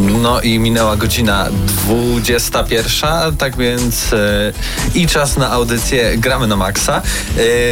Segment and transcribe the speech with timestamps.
[0.00, 4.52] No i minęła godzina 21, tak więc e,
[4.94, 7.02] i czas na audycję Gramy na Maxa.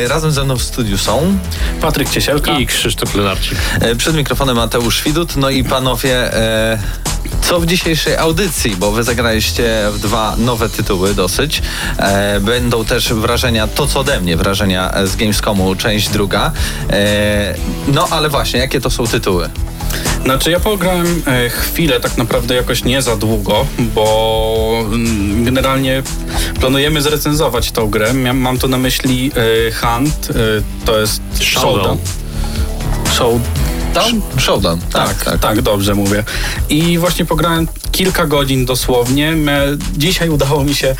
[0.04, 1.38] E, razem ze mną w studiu są
[1.80, 3.58] Patryk Ciesielka i Krzysztof Lenarczyk.
[3.80, 5.36] E, przed mikrofonem Mateusz Widut.
[5.36, 6.30] No i panowie,
[7.42, 11.62] co w dzisiejszej audycji, bo wy zagraliście w dwa nowe tytuły dosyć.
[11.98, 16.52] E, będą też wrażenia, to co ode mnie, wrażenia z Gamescomu, część druga.
[16.90, 17.54] E,
[17.88, 19.50] no ale właśnie, jakie to są tytuły?
[20.24, 26.02] Znaczy ja pograłem e, chwilę, tak naprawdę jakoś nie za długo, bo mm, generalnie
[26.60, 28.14] planujemy zrecenzować tą grę.
[28.14, 30.34] Mam tu na myśli e, Hunt, e,
[30.84, 31.98] to jest Showdown.
[33.94, 34.22] Showdown?
[34.38, 36.24] Showdown, tak tak, tak, tak, dobrze mówię.
[36.68, 39.34] I właśnie pograłem kilka godzin dosłownie.
[39.96, 40.96] Dzisiaj udało mi się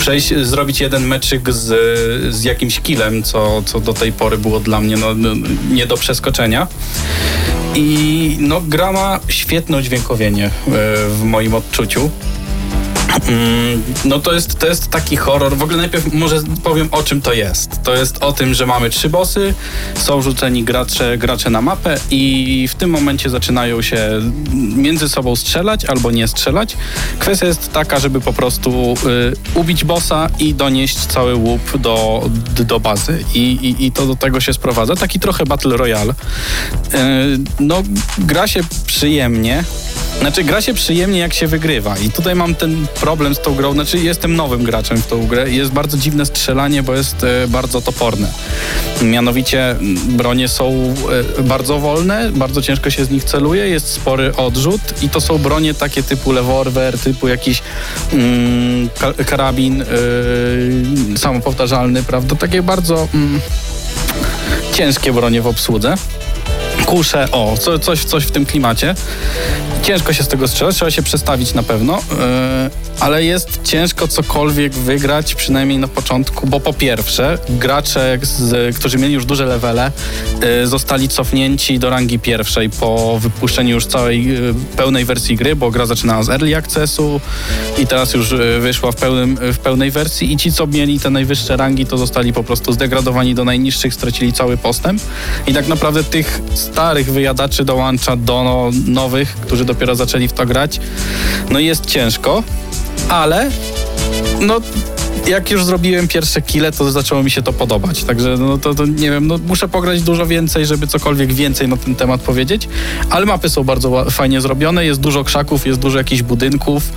[0.00, 1.64] przejść, zrobić jeden meczyk z,
[2.34, 5.28] z jakimś killem, co, co do tej pory było dla mnie no, no
[5.70, 6.66] nie do przeskoczenia.
[7.74, 10.50] I no, gra ma świetne udźwiękowienie e,
[11.08, 12.10] w moim odczuciu.
[13.14, 15.56] Mm, no to jest, to jest taki horror.
[15.56, 17.82] W ogóle najpierw może powiem o czym to jest.
[17.82, 19.54] To jest o tym, że mamy trzy bossy,
[19.94, 24.08] są rzuceni gracze, gracze na mapę i w tym momencie zaczynają się
[24.76, 26.76] między sobą strzelać albo nie strzelać.
[27.18, 28.94] Kwestia jest taka, żeby po prostu
[29.54, 32.28] y, ubić bossa i donieść cały łup do,
[32.66, 33.24] do bazy.
[33.34, 34.96] I, i, I to do tego się sprowadza.
[34.96, 36.12] Taki trochę Battle Royale.
[36.12, 36.16] Y,
[37.60, 37.82] no,
[38.18, 39.64] gra się przyjemnie.
[40.20, 41.98] Znaczy, gra się przyjemnie, jak się wygrywa.
[41.98, 43.72] I tutaj mam ten problem z tą grą.
[43.72, 47.48] Znaczy, jestem nowym graczem w tą grę i jest bardzo dziwne strzelanie, bo jest e,
[47.48, 48.28] bardzo toporne.
[49.02, 49.76] Mianowicie
[50.08, 50.94] bronie są
[51.38, 55.38] e, bardzo wolne, bardzo ciężko się z nich celuje, jest spory odrzut i to są
[55.38, 57.62] bronie takie typu leworwer, typu jakiś
[58.12, 58.88] mm,
[59.26, 62.36] karabin yy, samopowtarzalny, prawda?
[62.36, 63.40] Takie bardzo mm,
[64.72, 65.94] ciężkie bronie w obsłudze
[66.86, 68.94] kusze, o, co, coś, coś w tym klimacie.
[69.82, 72.16] Ciężko się z tego strzelać, trzeba się przestawić na pewno, yy,
[73.00, 79.14] ale jest ciężko cokolwiek wygrać, przynajmniej na początku, bo po pierwsze, gracze, z, którzy mieli
[79.14, 79.92] już duże levele,
[80.40, 85.70] yy, zostali cofnięci do rangi pierwszej po wypuszczeniu już całej yy, pełnej wersji gry, bo
[85.70, 87.20] gra zaczynała z early accessu
[87.78, 91.56] i teraz już wyszła w, pełnym, w pełnej wersji i ci, co mieli te najwyższe
[91.56, 95.02] rangi, to zostali po prostu zdegradowani do najniższych, stracili cały postęp
[95.46, 96.40] i tak naprawdę tych
[96.74, 100.80] starych wyjadaczy dołącza do no, nowych, którzy dopiero zaczęli w to grać.
[101.50, 102.42] No i jest ciężko,
[103.08, 103.50] ale
[104.40, 104.60] no
[105.26, 108.04] jak już zrobiłem pierwsze kile, to zaczęło mi się to podobać.
[108.04, 111.76] Także no to, to, nie wiem, no muszę pograć dużo więcej, żeby cokolwiek więcej na
[111.76, 112.68] ten temat powiedzieć,
[113.10, 116.92] ale mapy są bardzo fajnie zrobione, jest dużo krzaków, jest dużo jakichś budynków.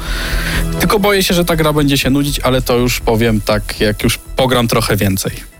[0.79, 4.03] Tylko boję się, że ta gra będzie się nudzić, ale to już powiem tak, jak
[4.03, 5.56] już pogram trochę więcej.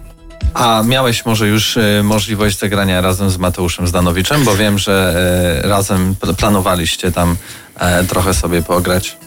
[0.53, 5.16] A miałeś może już e, możliwość zagrania razem z Mateuszem Zdanowiczem, bo wiem, że
[5.63, 7.35] e, razem planowaliście tam
[7.80, 9.18] e, trochę sobie pograć.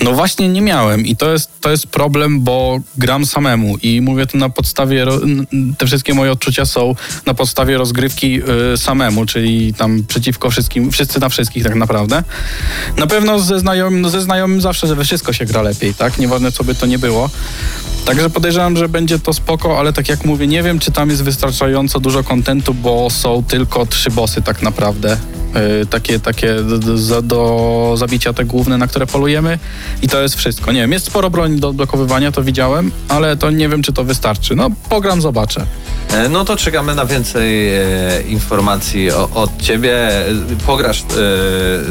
[0.00, 4.26] No właśnie nie miałem i to jest, to jest problem, bo gram samemu i mówię
[4.26, 5.06] to na podstawie,
[5.78, 6.94] te wszystkie moje odczucia są
[7.26, 8.40] na podstawie rozgrywki
[8.74, 12.22] y, samemu, czyli tam przeciwko wszystkim, wszyscy na wszystkich tak naprawdę.
[12.98, 16.18] Na pewno ze znajomym, ze znajomym zawsze, we wszystko się gra lepiej, tak?
[16.18, 17.30] Nieważne co by to nie było.
[18.04, 21.22] Także podejrzewam, że będzie to spoko, ale tak jak mówię, nie wiem, czy tam jest
[21.22, 25.16] wystarczająco dużo kontentu, bo są tylko trzy bossy tak naprawdę.
[25.54, 29.58] Yy, takie takie do, do, zabicia te główne, na które polujemy
[30.02, 30.72] i to jest wszystko.
[30.72, 34.04] Nie wiem, jest sporo broni do odblokowywania, to widziałem, ale to nie wiem, czy to
[34.04, 34.56] wystarczy.
[34.56, 35.66] No, pogram, zobaczę.
[36.14, 37.82] E, No to czekamy na więcej e,
[38.28, 40.08] informacji o, od ciebie.
[40.08, 40.24] E,
[40.66, 41.04] Pograsz e,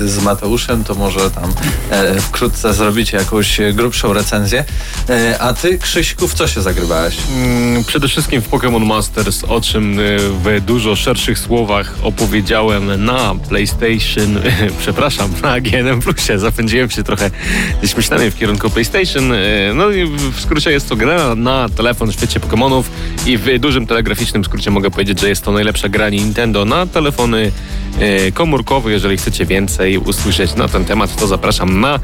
[0.07, 1.53] z Mateuszem, to może tam
[1.91, 4.65] e, wkrótce zrobicie jakąś grubszą recenzję.
[5.09, 7.17] E, a ty, Krzyśku, w co się zagrywałeś?
[7.35, 13.35] Mm, Przede wszystkim w Pokémon Masters, o czym y, w dużo szerszych słowach opowiedziałem na
[13.49, 14.39] PlayStation,
[14.81, 16.39] przepraszam, na GNM Plusie.
[16.39, 17.31] Zapędziłem się trochę
[17.79, 19.33] gdzieś myślami w kierunku PlayStation.
[19.75, 22.83] No i w skrócie jest to gra na telefon w świecie Pokémonów
[23.25, 27.51] i w dużym telegraficznym skrócie mogę powiedzieć, że jest to najlepsza gra Nintendo na telefony
[28.27, 28.91] y, komórkowe.
[28.91, 31.99] Jeżeli chcecie więcej usłyszeć na ten temat, to zapraszam na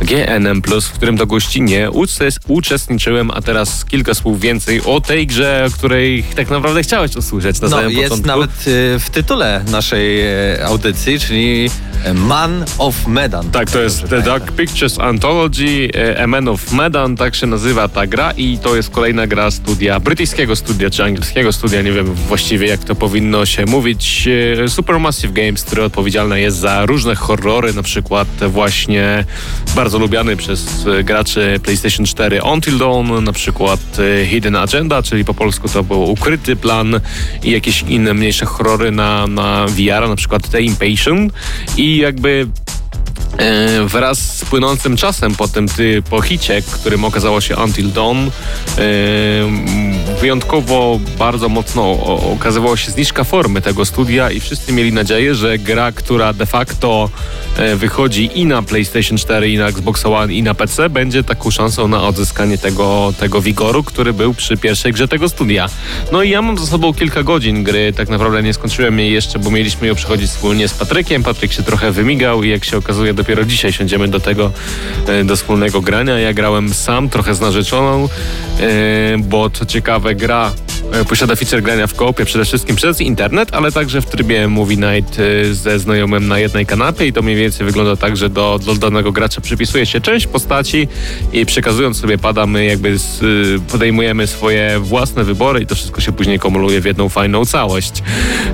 [0.00, 5.64] GNM+, w którym to gościnie uczes- uczestniczyłem, a teraz kilka słów więcej o tej grze,
[5.68, 8.28] o której tak naprawdę chciałeś usłyszeć na No, samym jest początku.
[8.28, 11.70] nawet e, w tytule naszej e, audycji, czyli
[12.14, 13.50] Man of Medan.
[13.50, 14.22] Tak, to jest Dobrze The.
[14.22, 18.76] Dark Pictures Anthology, e, A Man of Medan, tak się nazywa ta gra i to
[18.76, 23.46] jest kolejna gra studia, brytyjskiego studia czy angielskiego studia, nie wiem właściwie jak to powinno
[23.46, 24.28] się mówić.
[24.64, 29.24] E, Supermassive Games, które odpowiedzialne jest za różne horrory, na przykład właśnie
[29.76, 33.80] bardzo lubiany przez e, graczy PlayStation 4 Until Dawn, na przykład
[34.22, 37.00] e, Hidden Agenda, czyli po polsku to był Ukryty Plan
[37.42, 41.32] i jakieś inne mniejsze horrory na, na VR, na przykład The Impatient
[41.76, 42.46] i jakby
[43.86, 48.30] wraz z płynącym czasem po tym ty, po hicie, którym okazało się Until Dawn,
[50.20, 51.90] wyjątkowo bardzo mocno
[52.32, 57.10] okazywała się zniżka formy tego studia i wszyscy mieli nadzieję, że gra, która de facto
[57.56, 61.50] e, wychodzi i na PlayStation 4, i na Xbox One, i na PC, będzie taką
[61.50, 65.68] szansą na odzyskanie tego, tego wigoru, który był przy pierwszej grze tego studia.
[66.12, 69.38] No i ja mam za sobą kilka godzin gry, tak naprawdę nie skończyłem jej jeszcze,
[69.38, 71.22] bo mieliśmy ją przechodzić wspólnie z Patrykiem.
[71.22, 74.50] Patryk się trochę wymigał i jak się okazuje, dopiero dzisiaj siądziemy do tego,
[75.08, 76.18] e, do wspólnego grania.
[76.18, 78.08] Ja grałem sam, trochę z narzeczoną,
[78.60, 80.52] e, bo co ciekawe, gra
[80.92, 84.76] e, posiada feature grania w koopie przede wszystkim przez internet, ale także w trybie Movie
[84.76, 88.60] Night e, ze znajomym na jednej kanapie i to mniej więcej wygląda tak, że do,
[88.66, 90.88] do danego gracza przypisuje się część postaci
[91.32, 96.00] i przekazując sobie pada, my jakby z, y, podejmujemy swoje własne wybory i to wszystko
[96.00, 97.92] się później kumuluje w jedną fajną całość.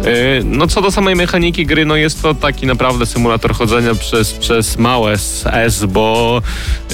[0.04, 4.32] E, No co do samej mechaniki gry, no jest to taki naprawdę symulator chodzenia przez,
[4.32, 5.12] przez małe
[5.52, 6.90] S, bo e,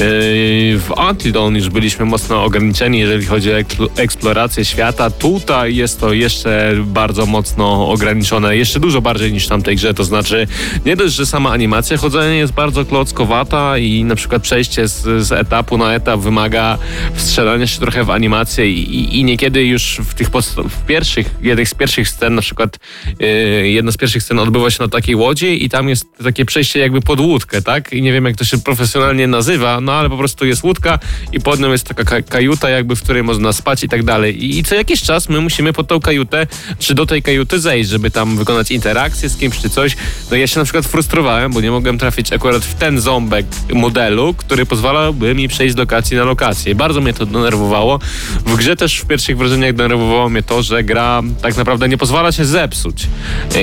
[0.79, 3.88] w Until Dawn już byliśmy mocno ograniczeni, jeżeli chodzi o ekspl-
[4.34, 5.10] eksplorację świata.
[5.10, 10.04] Tutaj jest to jeszcze bardzo mocno ograniczone, jeszcze dużo bardziej niż w tamtej grze, to
[10.04, 10.46] znaczy
[10.86, 15.32] nie dość, że sama animacja chodzenia jest bardzo klockowata i na przykład przejście z, z
[15.32, 16.78] etapu na etap wymaga
[17.14, 20.28] wstrzelania się trochę w animację i, i, niekiedy już w tych
[20.69, 22.78] w pierwszych, jednych z pierwszych scen, na przykład
[23.20, 26.81] yy, jedna z pierwszych scen odbywa się na takiej łodzi i tam jest takie przejście
[26.81, 27.92] jakby pod łódkę, tak?
[27.92, 30.98] I nie wiem jak to się profesjonalnie nazywa, no ale po prostu jest łódka
[31.32, 34.23] i pod nią jest taka ka- kajuta jakby, w której można spać i tak dalej.
[34.30, 36.46] I, I co jakiś czas my musimy pod tą kajutę,
[36.78, 39.96] czy do tej kajuty zejść, żeby tam wykonać interakcję z kimś czy coś.
[40.30, 44.34] No ja się na przykład frustrowałem, bo nie mogłem trafić akurat w ten ząbek modelu,
[44.34, 46.74] który pozwalałby mi przejść z lokacji na lokację.
[46.74, 47.98] Bardzo mnie to denerwowało.
[48.46, 52.32] W grze też w pierwszych wrażeniach denerwowało mnie to, że gra tak naprawdę nie pozwala
[52.32, 53.06] się zepsuć.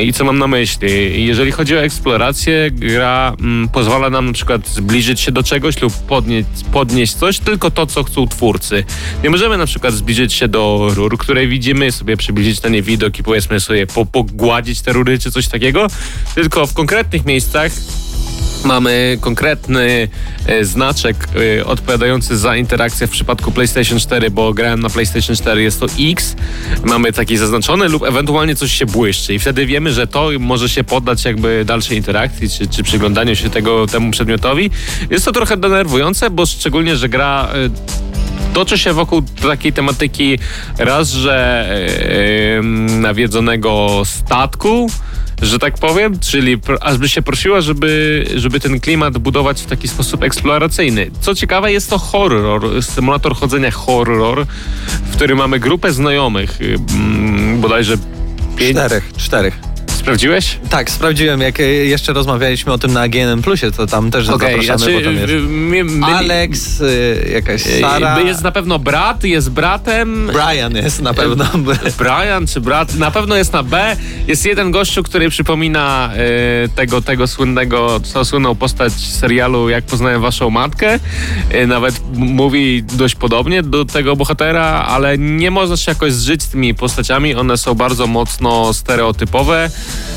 [0.04, 1.26] I co mam na myśli?
[1.26, 5.94] Jeżeli chodzi o eksplorację, gra mm, pozwala nam na przykład zbliżyć się do czegoś lub
[5.94, 8.84] podnieść, podnieść coś, tylko to, co chcą twórcy.
[9.24, 13.24] Nie możemy na przykład zbliżyć się do rur, które widzimy, sobie przybliżyć nie widok i
[13.24, 15.88] powiedzmy sobie po, pogładzić te rury czy coś takiego,
[16.36, 17.72] tylko w konkretnych miejscach
[18.66, 20.08] Mamy konkretny
[20.46, 21.28] e, znaczek
[21.60, 25.86] e, odpowiadający za interakcję w przypadku PlayStation 4, bo grałem na PlayStation 4, jest to
[26.00, 26.36] X.
[26.84, 30.84] Mamy taki zaznaczony lub ewentualnie coś się błyszczy i wtedy wiemy, że to może się
[30.84, 34.70] poddać jakby dalszej interakcji czy, czy przyglądaniu się tego, temu przedmiotowi.
[35.10, 37.70] Jest to trochę denerwujące, bo szczególnie, że gra e,
[38.54, 40.40] toczy się wokół takiej tematyki
[40.78, 41.66] raz, że
[42.58, 44.90] em, nawiedzonego statku,
[45.42, 49.66] że tak powiem, czyli pro, aż by się prosiła, żeby, żeby ten klimat budować w
[49.66, 51.12] taki sposób eksploracyjny.
[51.22, 54.46] Co ciekawe, jest to horror, symulator chodzenia horror,
[55.06, 56.60] w którym mamy grupę znajomych,
[57.56, 57.98] bodajże
[58.58, 58.78] pięć.
[58.78, 59.71] Czterech, czterech.
[60.02, 60.60] Sprawdziłeś?
[60.70, 64.66] Tak, sprawdziłem, jak e, jeszcze rozmawialiśmy o tym na GNM Plusie, to tam też Okej,
[64.66, 70.76] zapraszamy, znaczy, my- my- Alex, y, jakaś Sara, jest na pewno brat, jest bratem, Brian
[70.76, 71.46] jest na pewno.
[71.98, 73.96] Brian czy brat, na pewno jest na B.
[74.28, 80.22] Jest jeden gościu, który przypomina e, tego, tego słynnego, co słynną postać serialu Jak poznałem
[80.22, 81.00] waszą matkę.
[81.52, 86.50] E, nawet mówi dość podobnie do tego bohatera, ale nie można się jakoś zżyć z
[86.50, 87.36] tymi postaciami.
[87.36, 89.70] One są bardzo mocno stereotypowe.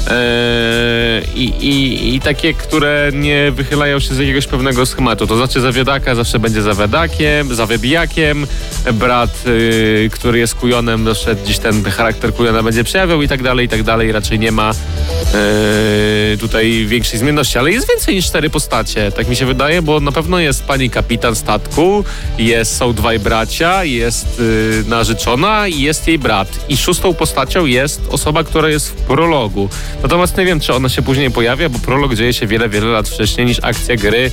[0.08, 5.26] E, i, i, i takie, które nie wychylają się z jakiegoś pewnego schematu.
[5.26, 8.46] To znaczy zawiadaka zawsze będzie zawiadakiem, zawybijakiem,
[8.92, 13.66] brat, y, który jest kujonem, zawsze gdzieś ten charakter kujona będzie przejawiał i tak dalej,
[13.66, 14.12] i tak dalej.
[14.12, 19.36] Raczej nie ma e, tutaj większej zmienności, ale jest więcej niż cztery postacie, tak mi
[19.36, 22.04] się wydaje, bo na pewno jest pani kapitan statku,
[22.38, 26.48] jest, są dwaj bracia, jest y, narzeczona i jest jej brat.
[26.68, 29.63] I szóstą postacią jest osoba, która jest w prologu.
[30.02, 33.08] Natomiast nie wiem, czy ona się później pojawia, bo prolog dzieje się wiele, wiele lat
[33.08, 34.30] wcześniej niż akcja gry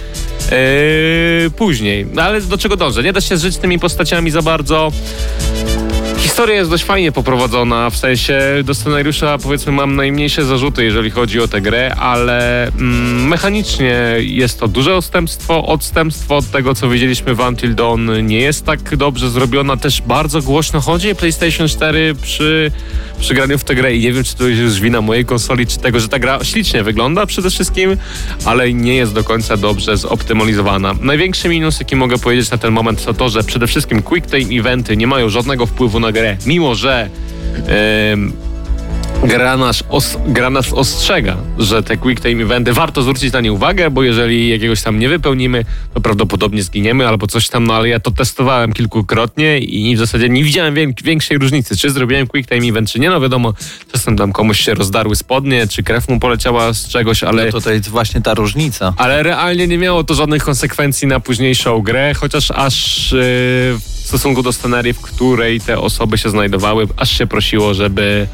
[0.52, 2.06] yy, później.
[2.14, 3.04] No ale do czego dążę?
[3.04, 4.92] Nie da się żyć tymi postaciami za bardzo.
[6.22, 11.40] Historia jest dość fajnie poprowadzona, w sensie do scenariusza powiedzmy mam najmniejsze zarzuty, jeżeli chodzi
[11.40, 15.66] o tę grę, ale mm, mechanicznie jest to duże odstępstwo.
[15.66, 19.78] Odstępstwo od tego, co widzieliśmy w Until Dawn nie jest tak dobrze zrobiona.
[19.78, 22.72] Też bardzo głośno chodzi PlayStation 4 przy,
[23.22, 25.80] przy graniu w tę grę i nie wiem, czy to jest wina mojej konsoli, czy
[25.80, 27.98] tego, że ta gra ślicznie wygląda przede wszystkim,
[28.46, 30.96] ale nie jest do końca dobrze zoptymalizowana.
[31.02, 34.60] Największy minus, jaki mogę powiedzieć na ten moment, to to, że przede wszystkim quick time
[34.60, 37.10] eventy nie mają żadnego wpływu na grę, mimo że
[37.68, 38.34] em,
[39.24, 43.54] gra nas, os, gra nas ostrzega, że te quick time eventy warto zwrócić na nie
[43.54, 47.90] uwagę, bo jeżeli jakiegoś tam nie wypełnimy, to prawdopodobnie zginiemy albo coś tam, no ale
[47.90, 52.66] ja to testowałem kilkukrotnie i w zasadzie nie widziałem większej różnicy, czy zrobiłem quick time
[52.66, 53.54] event, czy nie, no wiadomo,
[53.92, 57.46] czasem tam komuś się rozdarły spodnie, czy krew mu poleciała z czegoś, ale...
[57.46, 58.94] No tutaj jest właśnie ta różnica.
[58.98, 64.54] Ale realnie nie miało to żadnych konsekwencji na późniejszą grę, chociaż aż yy, stosunku do
[64.54, 68.28] scenarii, w której te osoby się znajdowały, aż się prosiło, żeby,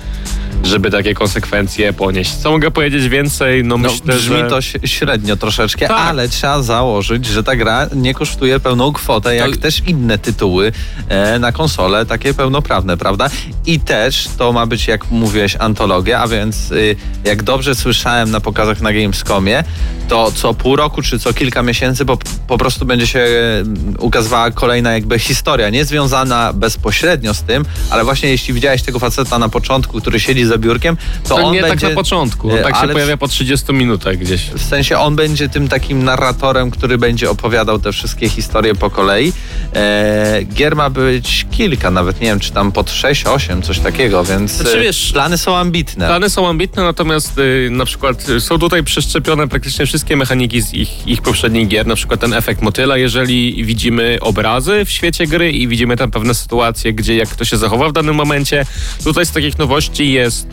[0.63, 2.33] żeby takie konsekwencje ponieść.
[2.35, 3.63] Co mogę powiedzieć więcej?
[3.63, 4.47] No, No, myślę, brzmi że...
[4.49, 5.97] to średnio troszeczkę, Tak.
[5.99, 10.71] ale trzeba założyć, że ta gra nie kosztuje pełną kwotę, jak też inne tytuły
[11.09, 13.29] e, na konsolę, takie pełnoprawne, prawda?
[13.65, 18.39] I też to ma być, jak mówiłeś, antologia, a więc y, jak dobrze słyszałem na
[18.39, 19.63] pokazach na Gamescomie,
[20.09, 22.17] to co pół roku czy co kilka miesięcy po,
[22.47, 23.63] po prostu będzie się e,
[23.99, 29.39] ukazywała kolejna jakby historia, nie związana bezpośrednio z tym, ale właśnie jeśli widziałeś tego faceta
[29.39, 31.79] na początku, który siedzi za biurkiem, to, To on nie będzie...
[31.79, 34.41] tak na początku, on tak się pojawia po 30 minutach gdzieś.
[34.41, 39.33] w sensie on będzie tym takim narratorem, który będzie opowiadał te wszystkie historie po kolei.
[39.75, 44.23] E, gier ma być kilka, nawet nie wiem, czy tam pod 6, 8, coś takiego,
[44.23, 46.07] więc Znaczy, e, wiesz, plany są ambitne.
[46.07, 50.73] Plany są ambitne, natomiast y, na przykład y, są tutaj przeszczepione praktycznie wszystkie mechaniki z
[50.73, 55.51] ich, ich poprzednich gier, na przykład ten efekt motyla, jeżeli widzimy obrazy w świecie gry
[55.61, 58.65] i widzimy tam pewne sytuacje, gdzie jak kto się zachowa w danym momencie.
[59.03, 60.47] Tutaj z takich nowości jest,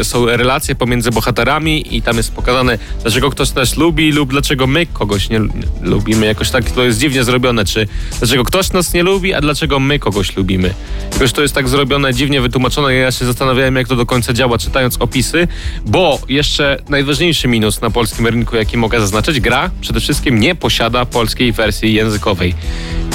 [0.00, 4.66] y, są relacje pomiędzy bohaterami i tam jest pokazane, dlaczego ktoś nas lubi lub dlaczego
[4.66, 5.40] my kogoś nie
[5.82, 6.26] lubimy.
[6.26, 9.98] Jakoś tak to jest dziwnie zrobione, czy dlaczego ktoś nas nie lubi, a dlaczego my
[9.98, 10.74] kogoś lubimy.
[11.12, 12.94] Jakoś to jest tak zrobione, dziwnie wytłumaczone.
[12.94, 15.48] Ja się zastanawiałem, jak to do końca działa, czytając opisy,
[15.86, 21.06] bo jeszcze najważniejszy minus na polskim rynku, jaki mogę zaznaczyć, gra przede wszystkim nie posiada
[21.06, 22.54] polskiej wersji językowej.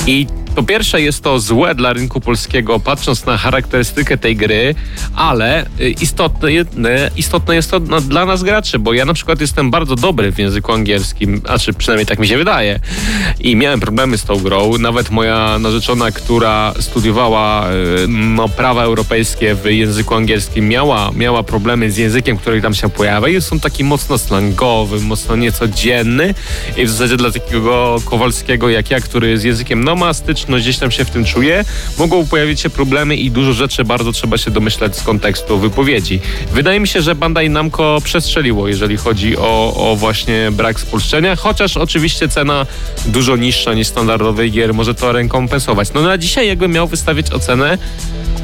[0.08, 0.28] I
[0.60, 4.76] po pierwsze jest to złe dla rynku polskiego, patrząc na charakterystykę tej gry,
[5.16, 6.50] ale y, istotne,
[7.18, 10.72] istotne jest to dla nas graczy, bo ja na przykład jestem bardzo dobry w języku
[10.72, 12.80] angielskim, a czy przynajmniej tak mi się wydaje.
[13.40, 14.78] I miałem problemy z tą grą.
[14.78, 21.92] Nawet moja narzeczona, która studiowała y, no, prawa europejskie w języku angielskim, miała, miała problemy
[21.92, 23.28] z językiem, który tam się pojawia.
[23.28, 26.34] I są taki mocno slangowy, mocno niecodzienny.
[26.78, 30.78] I w zasadzie dla takiego Kowalskiego jak ja, który z językiem no ma styczność, gdzieś
[30.78, 31.66] tam się w tym czuje,
[31.98, 36.20] mogą pojawić się problemy i dużo rzeczy bardzo trzeba się domyślać z kontekstu wypowiedzi.
[36.54, 41.78] Wydaje mi się, że Bandai Namco przestrzeliło, jeżeli chodzi o, o właśnie brak spolszczenia, chociaż
[41.78, 42.66] oczywiście cena
[43.06, 45.94] dużo niższa niż standardowej gier może to rekompensować.
[45.94, 47.78] No na dzisiaj jakbym miał wystawić ocenę,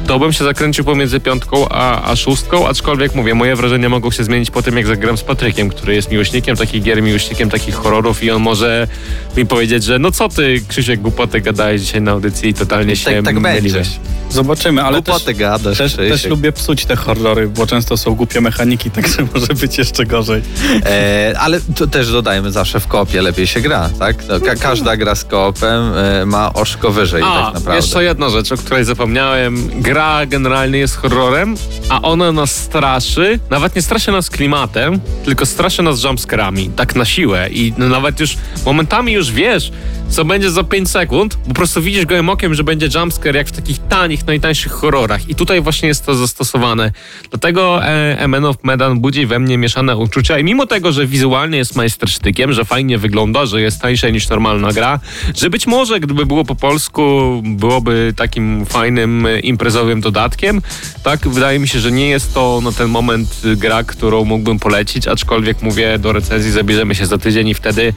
[0.06, 4.24] to bym się zakręcił pomiędzy piątką a, a szóstką, aczkolwiek mówię, moje wrażenia mogą się
[4.24, 8.22] zmienić po tym, jak zagram z Patrykiem, który jest miłośnikiem takich gier, miłośnikiem takich horrorów
[8.22, 8.88] i on może
[9.36, 13.10] mi powiedzieć, że no co ty, Krzysiek, głupoty gadałeś dzisiaj na audycji i totalnie się
[13.10, 13.82] tak, tak będzie.
[14.30, 18.40] Zobaczymy, ale też, Głupoty gadasz, też, też lubię psuć te horrory, bo często są głupie
[18.40, 20.42] mechaniki, także może być jeszcze gorzej.
[20.86, 24.16] E, ale to też dodajmy zawsze w koopie lepiej się gra, tak?
[24.28, 27.76] No, ka- każda gra z koopem e, ma oczko wyżej A, tak naprawdę.
[27.76, 29.70] jeszcze jedna rzecz, o której zapomniałem.
[29.82, 31.56] Gra generalnie jest horrorem,
[31.88, 33.38] a ona nas straszy.
[33.50, 36.70] Nawet nie straszy nas klimatem, tylko straszy nas jumpscarami.
[36.76, 37.48] Tak na siłę.
[37.50, 39.72] I no, nawet już momentami już wiesz,
[40.08, 41.34] co będzie za 5 sekund.
[41.48, 45.28] Po prostu widzisz gołym okiem, że będzie jumpscare jak w takich tanich, najtańszych horrorach.
[45.28, 46.92] I tutaj właśnie jest to zastosowane.
[47.30, 51.76] Dlatego e, of Medan budzi we mnie mieszane uczucia i mimo tego, że wizualnie jest
[51.76, 55.00] majstersztykiem, że fajnie wygląda, że jest tańsze niż normalna gra,
[55.34, 57.02] że być może gdyby było po polsku,
[57.44, 60.62] byłoby takim fajnym e, imprezowym dodatkiem,
[61.02, 61.28] tak?
[61.28, 65.08] Wydaje mi się, że nie jest to na ten moment y, gra, którą mógłbym polecić,
[65.08, 67.92] aczkolwiek mówię, do recenzji zabierzemy się za tydzień i wtedy,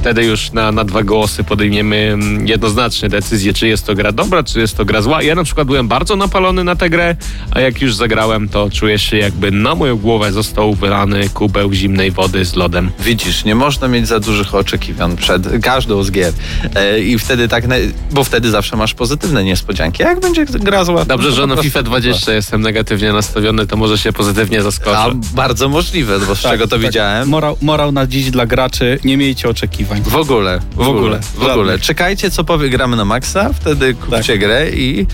[0.00, 4.42] wtedy już na, na dwa głosy podejmiemy mm, jednoznaczne decyzje, czy jest to gra dobra,
[4.42, 5.22] czy jest to gra zła.
[5.22, 7.16] Ja na przykład byłem bardzo napalony na tę grę,
[7.50, 12.10] a jak już zagrałem, to czuję się jakby na moją głowę został wylany kubeł zimnej
[12.10, 12.90] wody z lodem.
[13.00, 16.32] Widzisz, nie można mieć za dużych oczekiwań przed każdą z gier.
[16.74, 17.78] E, I wtedy tak, ne-
[18.10, 20.02] bo wtedy zawsze masz pozytywne niespodzianki.
[20.02, 21.04] Jak będzie gra zła?
[21.04, 24.98] Dobrze, że na FIFA 20 jestem negatywnie nastawiony, to może się pozytywnie zaskoczę.
[24.98, 26.80] A bardzo możliwe, bo z Tak, czego to tak.
[26.86, 27.28] widziałem.
[27.28, 30.02] Morał, morał na dziś dla graczy, nie miejcie oczekiwań.
[30.02, 31.72] W ogóle, w, W ogóle, ogóle, w ogóle.
[31.72, 31.86] żadnych.
[31.86, 34.40] Czekajcie, co powie gramy na maksa, wtedy kupcie Tak.
[34.40, 35.06] grę i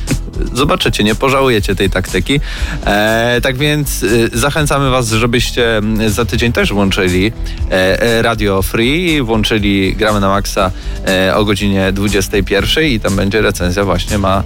[0.53, 2.41] zobaczycie, nie pożałujecie tej taktyki.
[2.87, 7.33] E, tak więc y, zachęcamy was, żebyście za tydzień też włączyli
[7.71, 10.71] e, e, Radio Free, włączyli gramy na maksa
[11.09, 14.43] e, o godzinie 21 i tam będzie recenzja właśnie ma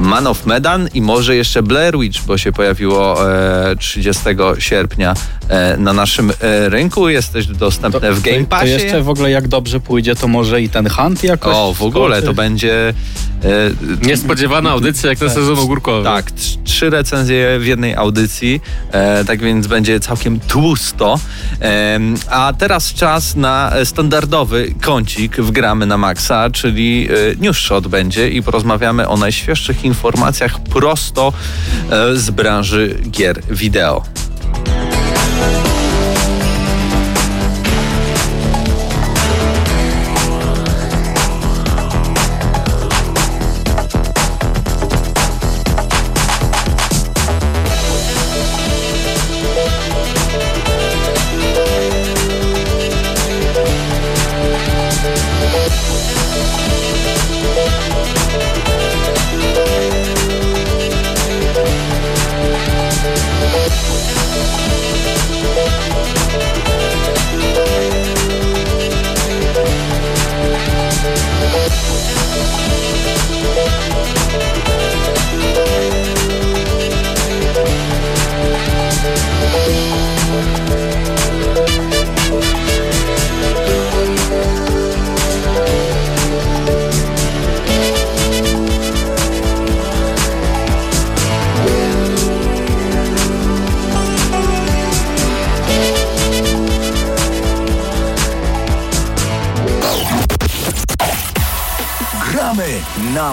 [0.00, 4.22] Man of Medan i może jeszcze Blair Witch, bo się pojawiło e, 30
[4.58, 5.16] sierpnia e,
[5.78, 7.08] na naszym e, rynku.
[7.08, 8.70] Jest też dostępne w Game to, to Passie.
[8.72, 12.22] jeszcze w ogóle jak dobrze pójdzie, to może i ten hunt jakoś O, w ogóle
[12.22, 12.94] to będzie.
[13.44, 16.04] E, Niespodziewana audycja jak na sezon ogórkowy.
[16.04, 18.60] tak, trz- trzy recenzje w jednej audycji,
[18.92, 21.18] e, tak więc będzie całkiem tłusto.
[21.60, 27.56] Em, a teraz czas na e, standardowy kącik w gramy na maksa, czyli e, news
[27.56, 31.32] shot będzie i porozmawiamy o najświeższych informacjach prosto
[31.90, 34.02] e, z branży gier wideo.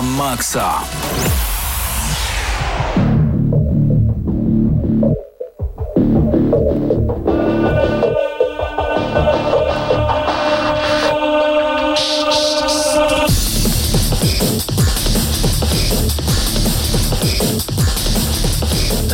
[0.10, 0.84] Maksa.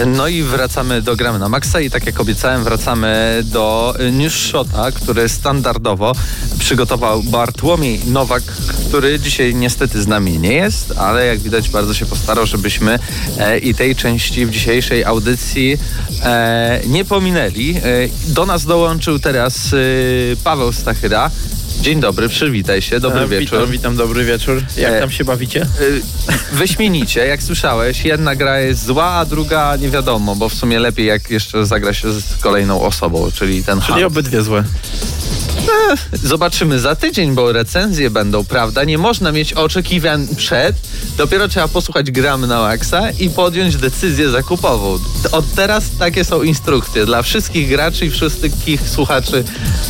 [0.06, 4.92] No i wracamy do Gramy na Maxa i tak jak obiecałem wracamy do News Shota,
[4.92, 6.12] który standardowo
[6.60, 8.44] przygotował Bartłomiej Nowak,
[8.88, 13.00] który dzisiaj niestety z nami nie jest, ale jak widać bardzo się postarał, żebyśmy
[13.40, 15.78] e, i tej części w dzisiejszej audycji
[16.24, 17.76] e, nie pominęli.
[17.78, 17.82] E,
[18.28, 21.32] do nas dołączył teraz y, Paweł Stachyra.
[21.82, 23.60] Dzień dobry, przywitaj się, dobry E, wieczór.
[23.60, 24.64] Witam, witam, dobry wieczór.
[24.78, 25.62] Jak E, tam się bawicie?
[25.62, 26.02] Y,
[26.54, 31.06] Wyśmienicie, jak słyszałeś, jedna gra jest zła, a druga nie wiadomo, bo w sumie lepiej
[31.06, 34.64] jak jeszcze zagra się z kolejną osobą, czyli ten Czyli obydwie złe.
[36.24, 38.84] Zobaczymy za tydzień, bo recenzje będą, prawda?
[38.84, 40.76] Nie można mieć oczekiwań przed,
[41.18, 45.00] dopiero trzeba posłuchać gram na Maxa i podjąć decyzję zakupową.
[45.32, 49.44] Od teraz takie są instrukcje dla wszystkich graczy i wszystkich słuchaczy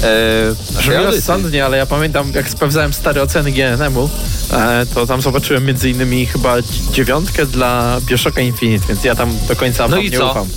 [0.03, 4.09] e, Brzmi rozsądnie, ale ja pamiętam, jak sprawdzałem stare oceny GNM-u,
[4.53, 6.55] e, to tam zobaczyłem między innymi chyba
[6.91, 10.31] dziewiątkę dla Bioshocka Infinite, więc ja tam do końca No i nie co?
[10.31, 10.47] ufam.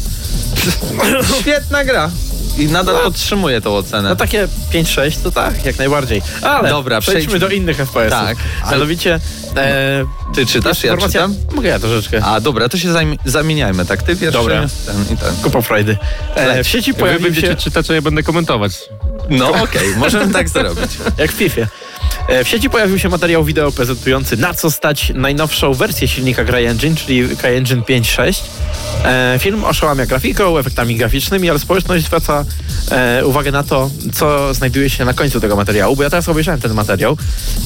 [1.41, 2.11] Świetna gra.
[2.59, 4.09] I nadal podtrzymuję tą ocenę.
[4.09, 6.23] No takie 5-6 to tak, jak najbardziej.
[6.43, 7.39] Ale Dobra, przejdźmy przejdźmy.
[7.49, 8.11] do innych FPS-ów.
[8.11, 9.21] Tak, ale- Mianowicie...
[9.57, 11.35] E, Ty czytasz, ja informacja- czytam?
[11.57, 12.25] Mogę ja troszeczkę.
[12.25, 14.03] A dobra, to się zami- zamieniajmy, tak?
[14.03, 14.67] Ty pierwszy, Dobra.
[14.87, 15.35] ten i ten.
[15.43, 15.97] Kupa Frajdy.
[16.35, 17.57] E, w sieci pojawił się...
[17.57, 18.73] czytać, a ja będę komentować.
[19.29, 20.91] No okej, możemy tak zrobić.
[21.19, 21.61] Jak w FIFA.
[22.29, 26.97] E, W sieci pojawił się materiał wideo prezentujący na co stać najnowszą wersję silnika CryEngine,
[26.97, 28.41] czyli CryEngine 5.6.
[29.05, 32.45] E, Film oszałamia grafiką, efektami graficznymi, ale społeczność zwraca
[32.91, 36.61] e, uwagę na to, co znajduje się na końcu tego materiału, bo ja teraz obejrzałem
[36.61, 37.17] ten materiał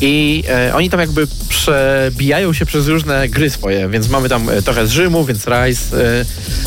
[0.01, 0.45] i
[0.75, 5.25] oni tam jakby przebijają się przez różne gry swoje, więc mamy tam trochę z Rzymu,
[5.25, 5.97] więc Rise,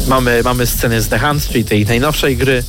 [0.07, 2.63] mamy, mamy sceny z The Hunt, czyli tej najnowszej gry,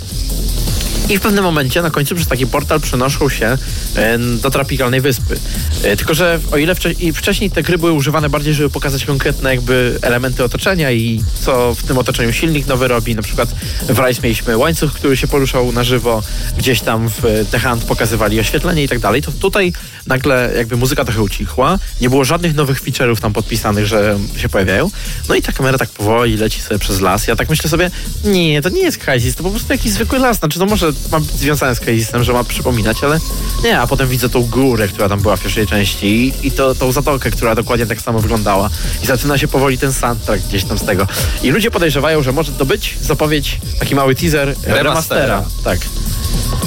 [1.08, 3.58] i w pewnym momencie na końcu przez taki portal przenoszą się
[3.96, 5.36] e, do tropikalnej wyspy.
[5.82, 9.50] E, Tylko, że o ile wcze- wcześniej te gry były używane bardziej, żeby pokazać konkretne
[9.54, 13.14] jakby elementy otoczenia i co w tym otoczeniu silnik nowy robi.
[13.14, 13.48] Na przykład
[13.88, 16.22] w Rise mieliśmy łańcuch, który się poruszał na żywo,
[16.58, 19.22] gdzieś tam w e, The Hunt pokazywali oświetlenie i tak dalej.
[19.22, 19.72] To tutaj
[20.06, 21.78] nagle jakby muzyka trochę ucichła.
[22.00, 24.90] Nie było żadnych nowych feature'ów tam podpisanych, że się pojawiają.
[25.28, 27.26] No i ta kamera tak powoli leci sobie przez las.
[27.26, 27.90] Ja tak myślę sobie,
[28.24, 30.36] nie, to nie jest Crysis, to po prostu jakiś zwykły las.
[30.38, 33.18] Znaczy, to może ma być związane z Crysisem, że ma przypominać, ale
[33.64, 36.74] nie, a potem widzę tą górę, która tam była w pierwszej części i, i to,
[36.74, 38.70] tą zatokę, która dokładnie tak samo wyglądała.
[39.02, 41.06] I zaczyna się powoli ten soundtrack gdzieś tam z tego.
[41.42, 44.82] I ludzie podejrzewają, że może to być zapowiedź, taki mały teaser remastera.
[44.82, 45.44] Remastera.
[45.64, 45.78] Tak.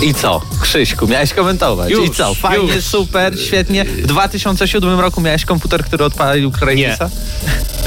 [0.02, 0.42] I co?
[0.62, 1.90] Krzyśku, miałeś komentować.
[1.90, 2.36] I Już, co?
[2.36, 2.86] Fajnie, już.
[2.86, 3.86] super, świetnie.
[3.86, 7.10] W 2007 roku miałeś komputer, który odpalił Crysisa?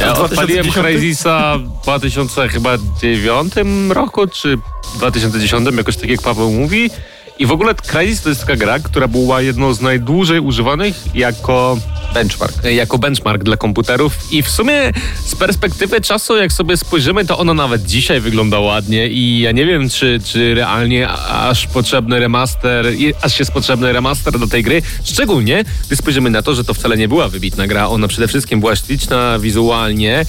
[0.00, 0.74] Ja odpaliłem 2010?
[0.74, 3.52] Crysisa w 2009
[3.90, 4.58] roku, czy
[4.94, 6.90] 2010, jakoś tak jak Paweł mówi.
[7.38, 11.78] I w ogóle Crysis to jest taka gra, która była jedną z najdłużej używanych jako
[12.14, 12.64] Benchmark.
[12.64, 14.12] jako benchmark dla komputerów.
[14.30, 14.92] I w sumie
[15.26, 19.08] z perspektywy czasu, jak sobie spojrzymy, to ona nawet dzisiaj wygląda ładnie.
[19.08, 22.86] I ja nie wiem, czy, czy realnie aż potrzebny remaster,
[23.22, 26.96] aż jest potrzebny remaster do tej gry, szczególnie gdy spojrzymy na to, że to wcale
[26.96, 30.24] nie była wybitna gra, ona przede wszystkim była śliczna wizualnie,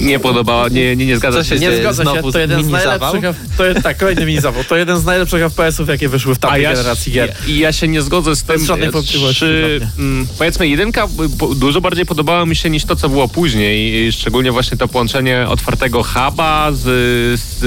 [0.00, 3.22] nie podobała, nie, nie, nie zgadza się Nie zgodzę się, Znowu to jeden z najlepszych,
[3.56, 4.64] to jest, tak, kolejny mini zawał.
[4.64, 7.34] To jeden z najlepszych FPS-ów, jakie wyszły w tamtej generacji gier.
[7.46, 10.04] I ja się nie zgodzę z tym, Bez żadnej e, wątpliwości, czy kompletnie.
[10.04, 11.08] mm, powiedzmy jedynka
[11.56, 14.06] dużo bardziej podobała mi się niż to, co było później.
[14.06, 16.80] I szczególnie właśnie to połączenie otwartego huba z,
[17.40, 17.62] z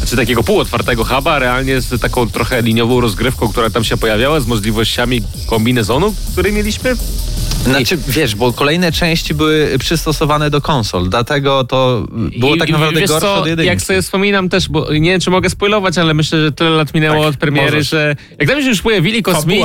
[0.00, 4.40] em, znaczy takiego półotwartego huba, realnie z taką trochę liniową rozgrywką, która tam się pojawiała,
[4.40, 6.94] z możliwościami kombinezonu, który mieliśmy.
[7.64, 12.06] Znaczy, wiesz, bo kolejne części były przystosowane do konsol, dlatego to
[12.38, 13.66] było I- tak naprawdę wiesz gorsze co, od jedynki.
[13.68, 16.94] Jak sobie wspominam też, bo nie wiem, czy mogę spoilować, ale myślę, że tyle lat
[16.94, 17.88] minęło Tak, od premiery, możesz.
[17.90, 19.62] że jak tam się już pojawili kosmici.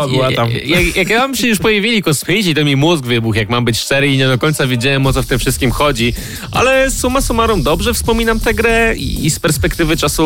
[0.65, 4.07] Jak, jak tam się już pojawili kosmici, to mi mózg wybuchł, jak mam być szczery
[4.07, 6.13] i nie do końca wiedziałem, o co w tym wszystkim chodzi.
[6.51, 10.20] Ale summa summarum dobrze wspominam tę grę i, i z perspektywy czasu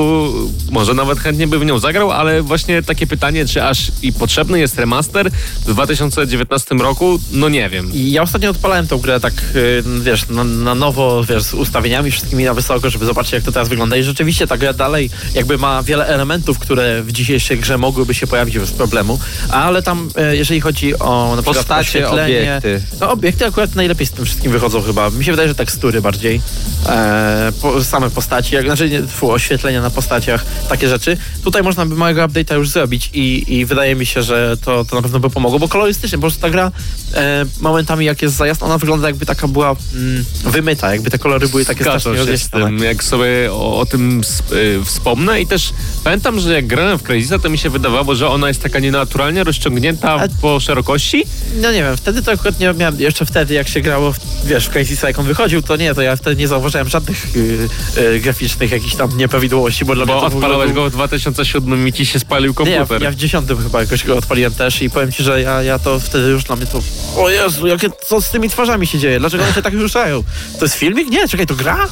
[0.72, 4.60] może nawet chętnie by w nią zagrał, ale właśnie takie pytanie, czy aż i potrzebny
[4.60, 5.32] jest remaster
[5.66, 7.94] w 2019 roku, no nie wiem.
[7.94, 12.12] I ja ostatnio odpalałem tą grę tak, y, wiesz, na, na nowo, wiesz, z ustawieniami
[12.12, 13.98] wszystkimi na wysoko, żeby zobaczyć, jak to teraz wygląda.
[13.98, 18.28] I rzeczywiście ta gra dalej jakby ma wiele elementów, które w dzisiejszej grze mogłyby się
[18.28, 22.42] pojawić bez problemu, ale tam, y, jeżeli chodzi o na przykład Postacie, oświetlenie...
[22.42, 22.82] obiekty.
[23.00, 25.10] No obiekty akurat najlepiej z tym wszystkim wychodzą chyba.
[25.10, 26.42] Mi się wydaje, że tekstury bardziej,
[26.90, 31.18] e, po, same postaci, jak, znaczy nie, fu, oświetlenia na postaciach, takie rzeczy.
[31.44, 34.96] Tutaj można by małego update'a już zrobić i, i wydaje mi się, że to, to
[34.96, 36.72] na pewno by pomogło, bo kolorystycznie, po prostu ta gra
[37.14, 41.48] e, momentami jak jest zajazd, ona wygląda jakby taka była mm, wymyta, jakby te kolory
[41.48, 42.66] były takie Zgadzam strasznie rozjaśnione.
[42.66, 44.22] tym, jak sobie o, o tym
[44.52, 48.28] y, wspomnę i też pamiętam, że jak grałem w Crysisa, to mi się wydawało, że
[48.30, 51.24] ona jest taka nienaturalnie rozciągnięta A- po szerokości.
[51.62, 54.66] No nie wiem, wtedy to akurat nie miałem, jeszcze wtedy jak się grało, w, wiesz,
[54.66, 58.20] w Crysisa jak on wychodził, to nie, to ja wtedy nie zauważyłem żadnych y, y,
[58.20, 61.94] graficznych jakichś tam nieprawidłowości, bo dla Bo mnie to odpalałeś był- go w 2007 i
[61.94, 63.02] ci się spalił Nie, ja, komputer.
[63.02, 66.00] ja w dziesiątym chyba jakoś go odpaliłem też i powiem ci, że ja, ja to
[66.00, 66.80] wtedy już dla mnie to...
[67.18, 69.20] O Jezu, jakie, co z tymi twarzami się dzieje?
[69.20, 70.24] Dlaczego one się tak ruszają?
[70.60, 71.10] To jest filmik?
[71.10, 71.88] Nie, czekaj, to gra?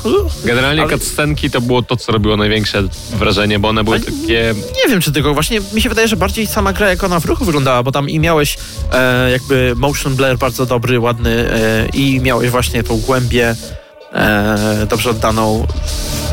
[0.45, 4.55] Generalnie Ale- cutscenki to było to, co robiło największe wrażenie, bo one były Ale takie...
[4.83, 7.25] Nie wiem, czy tylko właśnie mi się wydaje, że bardziej sama gra jak ona w
[7.25, 8.57] ruchu wyglądała, bo tam i miałeś
[8.93, 13.55] e, jakby motion blur bardzo dobry, ładny e, i miałeś właśnie tą głębię
[14.13, 15.67] e, dobrze oddaną.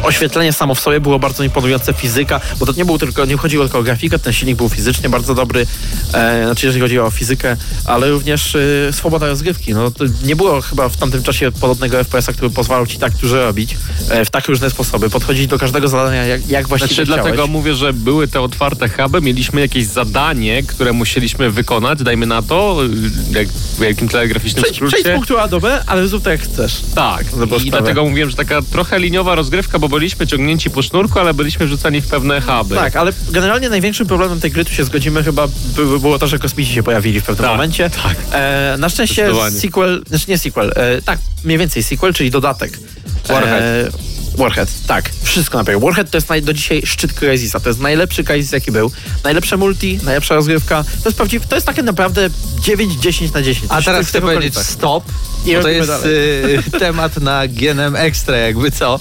[0.02, 3.64] Oświetlenie samo w sobie było bardzo imponujące, fizyka, bo to nie było tylko, nie chodziło
[3.64, 5.66] tylko o grafikę, ten silnik był fizycznie bardzo dobry,
[6.14, 8.56] e, znaczy jeżeli chodzi o fizykę, ale również
[8.88, 9.74] e, swoboda rozgrywki.
[9.74, 9.92] No,
[10.24, 13.76] nie było chyba w tamtym czasie podobnego FPS-a, który pozwalał ci tak dużo robić,
[14.10, 17.22] e, w tak różne sposoby, podchodzić do każdego zadania jak, jak właściwie Znaczy, chciałeś.
[17.22, 22.42] dlatego mówię, że były te otwarte huby, mieliśmy jakieś zadanie, które musieliśmy wykonać, dajmy na
[22.42, 22.76] to,
[23.30, 25.14] jak w wielkim telegraficznym Przejdź, przejdź z skrócie.
[25.14, 26.80] punktu A do B, ale zrób tak jak chcesz.
[26.94, 27.84] Tak, No bo i sprawę.
[27.84, 32.00] dlatego mówiłem, że taka trochę liniowa rozgrywka, bo byliśmy ciągnięci po sznurku, ale byliśmy wrzucani
[32.00, 32.74] w pewne huby.
[32.74, 36.38] Tak, ale generalnie największym problemem tej gry, tu się zgodzimy, chyba by, było to, że
[36.38, 37.90] kosmici się pojawili w pewnym Tak, momencie.
[37.90, 38.16] tak.
[38.32, 42.78] E, na szczęście sequel, znaczy nie sequel, e, tak, mniej więcej sequel, czyli dodatek.
[43.28, 43.62] Warhead.
[43.62, 45.10] E, Warhead, tak.
[45.22, 45.80] Wszystko naprawił.
[45.80, 47.60] Warhead to jest naj, do dzisiaj szczyt Crysisa.
[47.60, 48.90] To jest najlepszy Crysis, jaki był.
[49.24, 50.84] Najlepsze multi, najlepsza rozgrywka.
[51.02, 52.30] To jest prawdziw, to jest takie naprawdę
[52.60, 53.66] 9-10 na 10.
[53.68, 55.04] A teraz w chcę powiedzieć stop,
[55.46, 59.00] Bo to jest y, temat na GNM Extra, jakby co.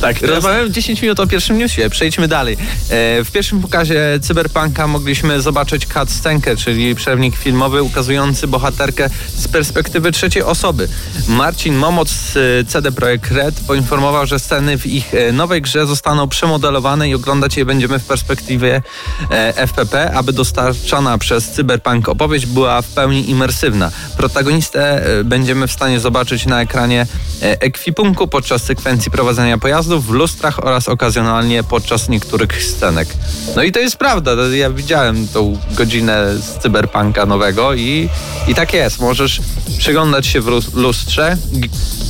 [0.00, 2.56] Tak, teraz- Rozmawiamy 10 minut o pierwszym newsie, przejdźmy dalej.
[2.90, 10.12] E, w pierwszym pokazie Cyberpunka mogliśmy zobaczyć cutscenkę, czyli przerwnik filmowy ukazujący bohaterkę z perspektywy
[10.12, 10.88] trzeciej osoby.
[11.28, 15.86] Marcin Momoc z y, CD Projekt Red poinformował, że sceny w ich e, nowej grze
[15.86, 18.82] zostaną przemodelowane i oglądać je będziemy w perspektywie
[19.30, 23.90] e, FPP, aby dostarczana przez Cyberpunk opowieść była w pełni imersywna.
[24.16, 27.06] Protagonistę e, będziemy w stanie zobaczyć na ekranie
[27.42, 33.08] e, ekwipunku podczas sekwencji prowadzenia pojazdów, w lustrach oraz okazjonalnie podczas niektórych scenek.
[33.56, 34.32] No i to jest prawda.
[34.54, 38.08] Ja widziałem tą godzinę z Cyberpunka nowego i,
[38.48, 39.00] i tak jest.
[39.00, 39.40] Możesz
[39.78, 41.36] przyglądać się w lus- lustrze,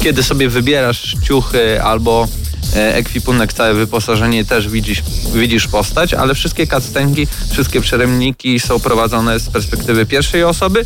[0.02, 2.28] kiedy sobie wybierasz ciuchy albo
[2.74, 5.02] ekwipunek, całe wyposażenie też widzisz,
[5.34, 10.84] widzisz postać, ale wszystkie cutscenki, wszystkie przeremniki są prowadzone z perspektywy pierwszej osoby.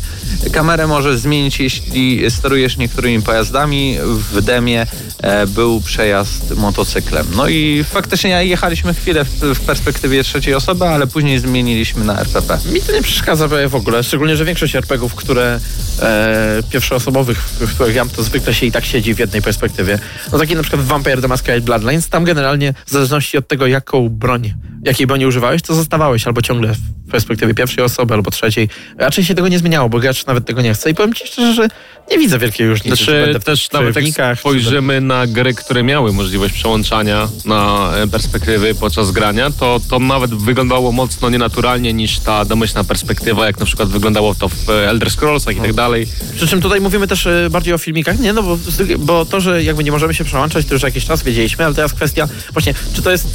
[0.51, 3.97] Kamerę możesz zmienić, jeśli sterujesz niektórymi pojazdami.
[4.31, 4.87] W demie
[5.21, 7.27] e, był przejazd motocyklem.
[7.35, 12.59] No i faktycznie jechaliśmy chwilę w, perspektywie trzeciej osoby, ale później zmieniliśmy na RPP.
[12.73, 15.59] Mi to nie przeszkadza w ogóle, szczególnie, że większość RPGów, które
[16.01, 19.99] e, pierwszoosobowych, w których gram, to zwykle się i tak siedzi w jednej perspektywie.
[20.31, 24.09] No taki na przykład Vampire the Masquerade Bloodlines, tam generalnie w zależności od tego, jaką
[24.09, 24.53] broń,
[24.83, 28.69] jakiej broni używałeś, to zostawałeś albo ciągle w perspektywie pierwszej osoby, albo trzeciej.
[28.97, 31.53] Raczej się tego nie zmieniało, bo gracz nawet tego nie chce i powiem ci szczerze,
[31.53, 31.67] że
[32.11, 32.97] nie widzę wielkiej różnicy.
[32.97, 37.91] czy Znaczy też nawet jak przerywnikach, czy spojrzymy na gry, które miały możliwość przełączania na
[37.95, 43.59] e, perspektywy podczas grania, to to nawet wyglądało mocno nienaturalnie niż ta domyślna perspektywa, jak
[43.59, 46.07] na przykład wyglądało to w e, Elder Scrollsach i tak dalej.
[46.35, 48.19] Przy czym tutaj mówimy też e, bardziej o filmikach.
[48.19, 48.57] Nie, no bo,
[48.99, 51.93] bo to, że jakby nie możemy się przełączać, to już jakiś czas wiedzieliśmy, ale teraz
[51.93, 53.27] kwestia właśnie, czy to jest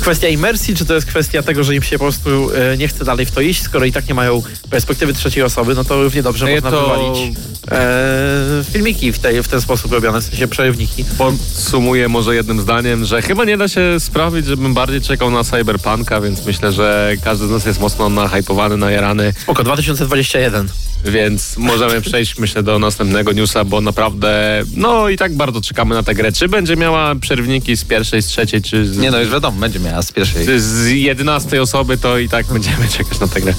[0.00, 3.04] kwestia imersji, czy to jest kwestia tego, że im się po prostu e, nie chce
[3.04, 6.22] dalej w to iść, skoro i tak nie mają perspektywy trzeciej osoby, no to równie
[6.22, 7.36] dobrze No można to- wywalić
[7.70, 11.04] e, filmiki w, tej, w ten sposób robione, w sensie przerywniki.
[11.18, 16.20] Podsumuję może jednym zdaniem, że chyba nie da się sprawić, żebym bardziej czekał na Cyberpunka,
[16.20, 20.68] więc myślę, że każdy z nas jest mocno nahypowany, najarany, Spoko, 2021.
[21.10, 26.02] więc możemy przejść myślę do następnego newsa, bo naprawdę no i tak bardzo czekamy na
[26.02, 26.32] tę grę.
[26.32, 29.80] Czy będzie miała przerwniki z pierwszej, z trzeciej, czy z, Nie no, już wiadomo, będzie
[29.80, 30.46] miała z pierwszej.
[30.46, 33.54] czy z jedenastej osoby, to i tak będziemy czekać na tę grę.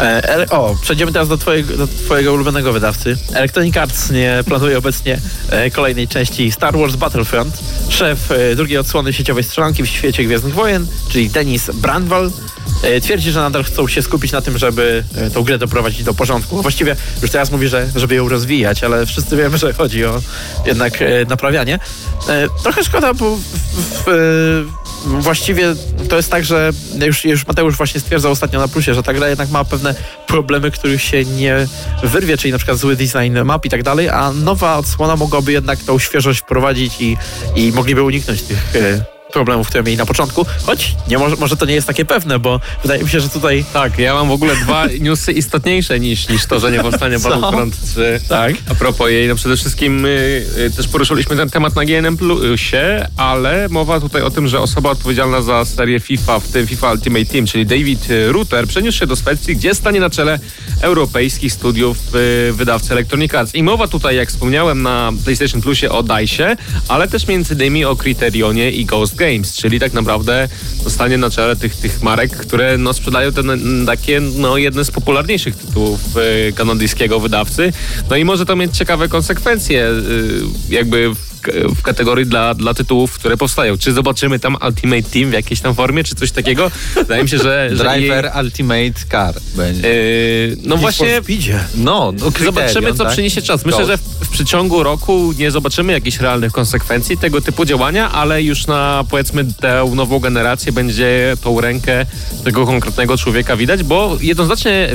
[0.00, 3.16] E, o, przejdziemy teraz do twojego, do twojego ulubionego wydawcy.
[3.34, 7.58] Electronic Arts nie planuje obecnie e, kolejnej części Star Wars Battlefront.
[7.88, 12.30] Szef e, drugiej odsłony sieciowej strzelanki w świecie Gwiezdnych Wojen, czyli Denis Brandwal,
[12.82, 16.14] e, twierdzi, że nadal chcą się skupić na tym, żeby e, tą grę doprowadzić do
[16.14, 16.62] porządku.
[16.62, 16.87] Właściwie
[17.22, 20.22] już teraz mówi, że żeby ją rozwijać, ale wszyscy wiemy, że chodzi o
[20.66, 21.78] jednak e, naprawianie.
[22.28, 23.42] E, trochę szkoda, bo w,
[24.04, 25.74] w, e, Właściwie
[26.08, 26.70] to jest tak, że
[27.06, 29.94] już, już Mateusz właśnie stwierdzał ostatnio na plusie, że ta gra jednak ma pewne
[30.26, 31.66] problemy, których się nie
[32.02, 35.78] wyrwie, czyli na przykład zły design map i tak dalej, a nowa odsłona mogłaby jednak
[35.78, 37.16] tą świeżość wprowadzić i,
[37.56, 38.72] i mogliby uniknąć tych
[39.32, 40.46] problemów, które mieli na początku.
[40.66, 43.64] Choć nie, może, może to nie jest takie pewne, bo wydaje mi się, że tutaj
[43.72, 47.18] Tak, ja mam w ogóle dwa newsy istotniejsze niż, niż to, że nie powstanie?
[47.18, 48.20] Battlefront 3.
[48.28, 48.54] Tak.
[48.70, 53.06] A propos jej, no przede wszystkim y, y, też poruszyliśmy ten temat na GNM Plusie,
[53.16, 57.24] ale mowa tutaj o tym, że osoba odpowiedzialna za serię FIFA, w tym FIFA Ultimate
[57.24, 60.38] Team, czyli David y, Rutter, przeniósł się do Szwecji, gdzie stanie na czele
[60.80, 63.54] europejskich studiów y, wydawcy Electronic Arts.
[63.54, 66.56] I mowa tutaj, jak wspomniałem, na PlayStation Plusie o DICE,
[66.88, 70.48] ale też między innymi o Criterionie i Ghost Games, czyli tak naprawdę
[70.84, 73.42] zostanie na czele tych, tych marek, które no, sprzedają te
[73.86, 76.00] takie no, jedne z popularniejszych tytułów
[76.48, 77.72] y, kanadyjskiego wydawcy.
[78.10, 81.14] No i może to mieć ciekawe konsekwencje y, jakby
[81.76, 83.78] w, kategorii dla, dla tytułów, które powstają.
[83.78, 86.70] Czy zobaczymy tam Ultimate Team w jakiejś tam formie, czy coś takiego?
[86.94, 87.70] Wydaje mi się, że...
[87.72, 89.88] że Driver Ultimate Car będzie.
[89.88, 91.20] Yy, no właśnie.
[91.74, 93.12] No, no zobaczymy, co tak?
[93.12, 93.64] przyniesie czas.
[93.64, 98.42] Myślę, że w, w przeciągu roku nie zobaczymy jakichś realnych konsekwencji tego typu działania, ale
[98.42, 102.06] już na powiedzmy tę nową generację będzie tą rękę
[102.44, 104.88] tego konkretnego człowieka widać, bo jednoznacznie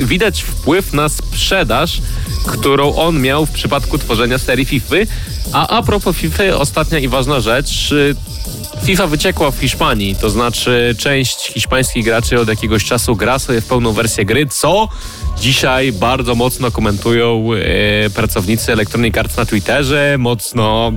[0.00, 2.00] widać wpływ na sprzedaż,
[2.46, 4.96] którą on miał w przypadku tworzenia serii FIFA.
[5.52, 7.94] A a propos FIFA, ostatnia i ważna rzecz.
[8.84, 13.66] FIFA wyciekła w Hiszpanii, to znaczy część hiszpańskich graczy od jakiegoś czasu gra sobie w
[13.66, 14.88] pełną wersję gry, co
[15.40, 20.92] dzisiaj bardzo mocno komentują e, pracownicy Electronic Arts na Twitterze, mocno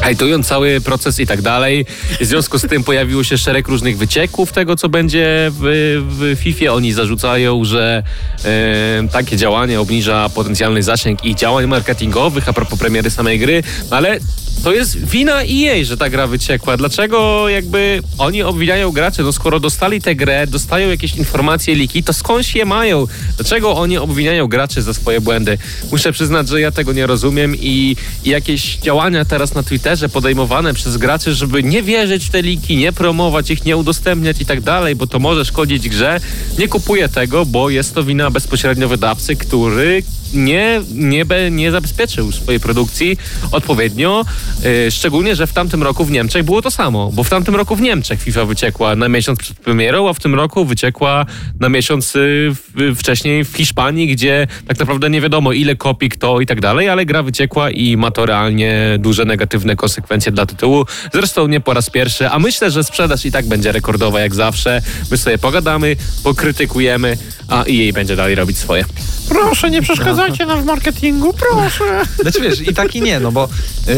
[0.00, 1.47] hejtują cały proces i tak dalej.
[2.20, 5.60] W związku z tym pojawiło się szereg różnych wycieków tego, co będzie w,
[6.08, 6.72] w FIFA.
[6.72, 8.02] Oni zarzucają, że
[8.44, 14.20] e, takie działanie obniża potencjalny zasięg ich działań marketingowych a propos premiery samej gry, ale
[14.64, 16.76] to jest wina EA, że ta gra wyciekła.
[16.76, 19.22] Dlaczego jakby oni obwiniają graczy?
[19.22, 23.06] No skoro dostali tę grę, dostają jakieś informacje, liki, to skądś je mają?
[23.36, 25.58] Dlaczego oni obwiniają graczy za swoje błędy?
[25.92, 30.74] Muszę przyznać, że ja tego nie rozumiem i, i jakieś działania teraz na Twitterze podejmowane
[30.74, 34.60] przez graczy, żeby nie wierzyć w te liki, nie promować ich, nie udostępniać i tak
[34.60, 36.20] dalej, bo to może szkodzić grze.
[36.58, 40.02] Nie kupuję tego, bo jest to wina bezpośrednio wydawcy, który
[40.34, 43.18] nie, nie, nie zabezpieczył swojej produkcji
[43.52, 44.24] odpowiednio,
[44.62, 47.76] yy, szczególnie, że w tamtym roku w Niemczech było to samo, bo w tamtym roku
[47.76, 51.26] w Niemczech FIFA wyciekła na miesiąc przed premierą, a w tym roku wyciekła
[51.60, 56.46] na miesiąc w, wcześniej w Hiszpanii, gdzie tak naprawdę nie wiadomo ile kopii, kto i
[56.46, 60.84] tak dalej, ale gra wyciekła i ma to realnie duże negatywne konsekwencje dla tytułu.
[61.12, 64.82] Zresztą nie po raz pierwszy, a myślę, że sprzedaż i tak będzie rekordowa jak zawsze.
[65.10, 68.84] My sobie pogadamy, pokrytykujemy, a EA będzie dalej robić swoje.
[69.28, 69.82] Proszę, nie
[70.18, 72.02] przeszkadzajcie nam w marketingu, proszę.
[72.22, 73.48] Znaczy wiesz, i tak i nie, no bo
[73.86, 73.94] yy,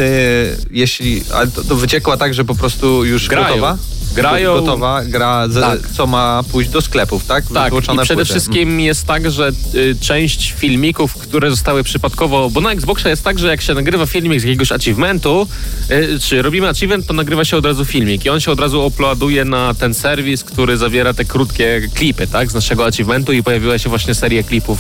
[0.71, 3.49] jeśli, ale to, to wyciekła tak, że po prostu już Grają.
[3.49, 3.79] gotowa?
[4.15, 4.55] Grają.
[4.55, 5.81] Gotowa gra, z, Tak.
[5.97, 7.45] co ma pójść do sklepów, tak?
[7.55, 8.25] Tak, i przede płyty.
[8.25, 13.39] wszystkim jest tak, że y, część filmików, które zostały przypadkowo, bo na Xboxa jest tak,
[13.39, 15.47] że jak się nagrywa filmik z jakiegoś achievementu,
[15.91, 18.87] y, czy robimy achievement, to nagrywa się od razu filmik i on się od razu
[18.87, 23.79] uploaduje na ten serwis, który zawiera te krótkie klipy, tak, z naszego achievementu i pojawiła
[23.79, 24.79] się właśnie seria klipów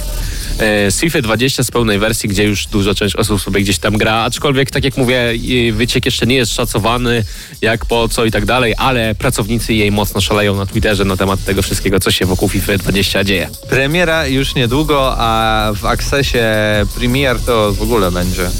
[0.86, 3.96] y, z FIFA 20 z pełnej wersji, gdzie już duża część osób sobie gdzieś tam
[3.96, 5.34] gra, aczkolwiek tak jak mówię,
[5.72, 7.24] wyciek jeszcze nie jest szacowany,
[7.62, 11.44] jak po co i tak dalej, ale pracownicy jej mocno szaleją na Twitterze na temat
[11.44, 13.48] tego wszystkiego, co się wokół FIFA 20 dzieje.
[13.68, 16.46] Premiera już niedługo, a w akcesie
[16.94, 18.50] Premier to w ogóle będzie e,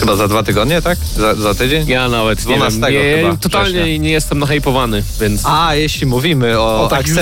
[0.00, 0.98] chyba za dwa tygodnie, tak?
[1.16, 1.88] Za, za tydzień?
[1.88, 3.96] Ja nawet nie 12 wiem, nie, chyba totalnie września.
[3.96, 5.42] nie jestem nahypowany, więc...
[5.44, 7.14] A jeśli mówimy o, O takich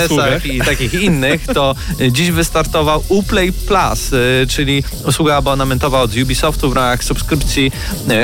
[0.45, 1.75] i takich innych, to
[2.17, 7.73] dziś wystartował Uplay Plus, y, czyli usługa abonamentowa od Ubisoftu w ramach subskrypcji.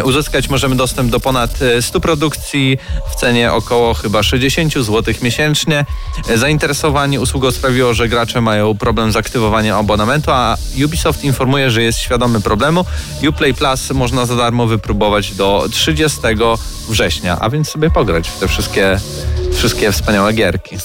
[0.00, 2.78] Y, Uzyskać możemy dostęp do ponad y, 100 produkcji
[3.10, 5.84] w cenie około chyba 60 zł miesięcznie.
[6.30, 11.82] Y, Zainteresowanie usługą sprawiło, że gracze mają problem z aktywowaniem abonamentu, a Ubisoft informuje, że
[11.82, 12.84] jest świadomy problemu.
[13.28, 16.18] Uplay Plus można za darmo wypróbować do 30
[16.88, 19.00] września, a więc sobie pograć w te wszystkie,
[19.54, 20.76] wszystkie wspaniałe gierki.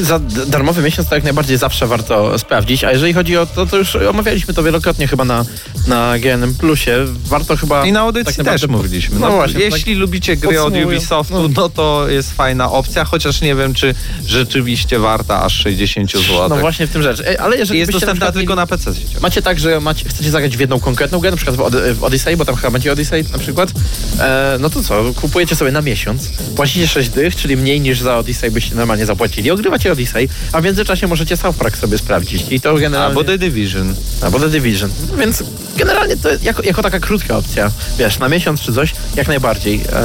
[0.00, 3.76] Za darmowy miesiąc to jak najbardziej zawsze warto sprawdzić, a jeżeli chodzi o to, to
[3.76, 5.44] już omawialiśmy to wielokrotnie chyba na,
[5.88, 6.92] na GNM Plusie.
[7.26, 7.86] Warto chyba...
[7.86, 9.18] I na audycji tak też mówiliśmy.
[9.18, 9.60] No, No, właśnie.
[9.60, 11.48] jeśli lubicie gry od Ubisoftu, no.
[11.56, 13.94] no to jest fajna opcja, chociaż nie wiem, czy
[14.26, 16.48] rzeczywiście warta aż 60 zł.
[16.48, 17.22] No właśnie w tym rzecz.
[17.38, 18.92] Ale jeżeli jest dostępna na tylko na PC.
[19.20, 21.56] Macie tak, że macie, chcecie zagrać w jedną konkretną grę, na przykład
[21.94, 23.72] w Odyssey, bo tam chyba będzie Odyssey na przykład,
[24.20, 28.11] e, no to co, kupujecie sobie na miesiąc, płacicie 6 dych, czyli mniej niż za
[28.16, 32.60] Odyssey byście normalnie zapłacili, ogrywacie Odyssey, a w międzyczasie możecie South Park sobie sprawdzić i
[32.60, 33.18] to generalnie...
[33.18, 33.94] Albo The Division.
[34.22, 34.90] Albo The Division.
[35.10, 35.42] No Więc
[35.76, 39.80] generalnie to jako, jako taka krótka opcja, wiesz, na miesiąc czy coś, jak najbardziej.
[39.92, 40.02] E,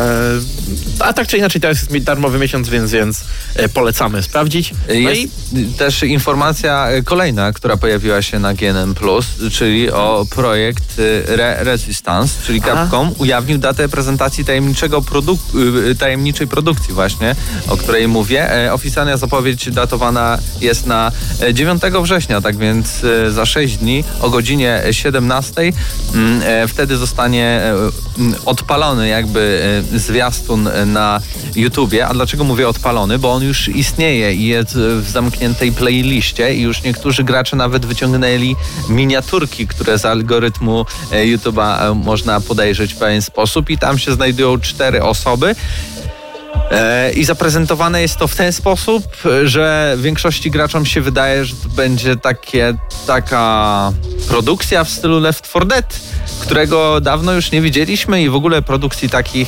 [0.99, 3.23] a tak czy inaczej, teraz jest darmowy miesiąc, więc, więc
[3.55, 4.73] e, polecamy sprawdzić.
[4.87, 5.21] No Jest
[5.53, 8.95] i też informacja e, kolejna, która pojawiła się na GNM+,
[9.51, 12.61] czyli o projekt e, Re Resistance, czyli.
[12.61, 15.39] Capcom ujawnił datę prezentacji tajemniczego produk
[15.91, 17.35] y, tajemniczej produkcji właśnie,
[17.67, 18.65] o której mówię.
[18.65, 24.03] E, Oficjalna zapowiedź datowana jest na e, 9 września, tak więc e, za 6 dni
[24.21, 25.61] o godzinie 17
[26.13, 27.75] mm, e, wtedy zostanie e,
[28.45, 29.61] odpalony jakby
[29.93, 31.21] e, zwiastun na
[31.55, 32.07] YouTubie.
[32.07, 33.19] A dlaczego mówię odpalony?
[33.19, 38.55] Bo on już istnieje i jest w zamkniętej playliście i już niektórzy gracze nawet wyciągnęli
[38.89, 44.13] miniaturki, które z algorytmu e, YouTube'a e, można podejrzeć w pewien sposób i tam się
[44.13, 45.55] znajdują cztery osoby.
[46.71, 49.03] E, I zaprezentowane jest to w ten sposób,
[49.43, 52.73] że większości graczom się wydaje, że to będzie takie,
[53.07, 53.93] taka
[54.27, 55.99] produkcja w stylu Left 4 Dead,
[56.39, 59.47] którego dawno już nie widzieliśmy i w ogóle produkcji takich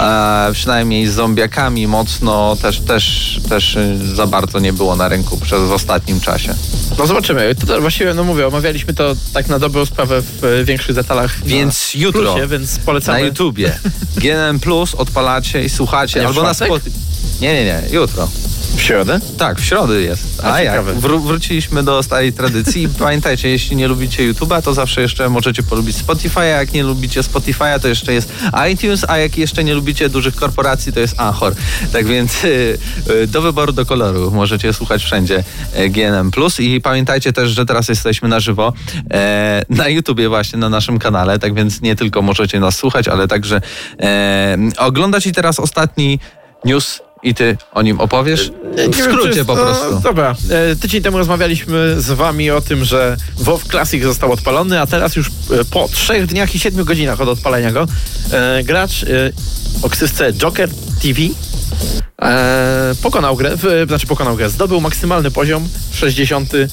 [0.00, 3.78] e, przynajmniej z zombiakami mocno też, też, też
[4.14, 6.54] za bardzo nie było na rynku przez ostatnim czasie.
[6.98, 7.54] no zobaczymy.
[7.54, 11.44] To, to właściwie, no mówię, omawialiśmy to tak na dobrą sprawę w e, większych detalach
[11.44, 13.24] Więc na jutro Plusie, więc na polecamy.
[13.24, 13.78] YouTubie
[14.22, 16.54] GNM Plus odpalacie i słuchacie w albo na?
[16.54, 16.98] Spotify.
[17.40, 18.28] Nie, nie, nie, jutro.
[18.76, 19.20] W środę?
[19.38, 20.44] Tak, w środę jest.
[20.44, 20.84] A, A, jak?
[20.84, 22.88] wróciliśmy do starej tradycji.
[22.98, 27.20] Pamiętajcie, jeśli nie lubicie YouTube'a, to zawsze jeszcze możecie polubić Spotify, a jak nie lubicie
[27.20, 28.32] Spotify'a, to jeszcze jest
[28.72, 31.54] iTunes, a jak jeszcze nie lubicie dużych korporacji, to jest Anchor.
[31.92, 32.48] Tak więc y,
[33.22, 34.30] y, do wyboru, do koloru.
[34.30, 36.30] Możecie słuchać wszędzie e, GNM+.
[36.58, 38.72] I pamiętajcie też, że teraz jesteśmy na żywo
[39.10, 43.28] e, na YouTubie właśnie, na naszym kanale, tak więc nie tylko możecie nas słuchać, ale
[43.28, 43.60] także
[44.00, 46.18] e, oglądać i teraz ostatni
[46.64, 48.52] news i ty o nim opowiesz?
[48.92, 50.00] W skrócie jest- po no, prostu.
[50.00, 50.36] Dobra.
[50.50, 55.16] E, Tydzień temu rozmawialiśmy z wami o tym, że WoW Classic został odpalony, a teraz
[55.16, 55.30] już e,
[55.70, 57.86] po trzech dniach i siedmiu godzinach od odpalenia go
[58.32, 59.04] e, gracz
[59.82, 60.68] o ksywce Joker
[61.02, 61.20] TV
[62.22, 66.68] e, pokonał grę, w, znaczy pokonał grę, zdobył maksymalny poziom 60 e,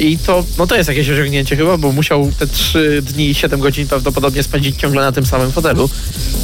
[0.00, 3.60] i to, no to jest jakieś osiągnięcie chyba, bo musiał te 3 dni i 7
[3.60, 5.90] godzin prawdopodobnie spędzić ciągle na tym samym fotelu.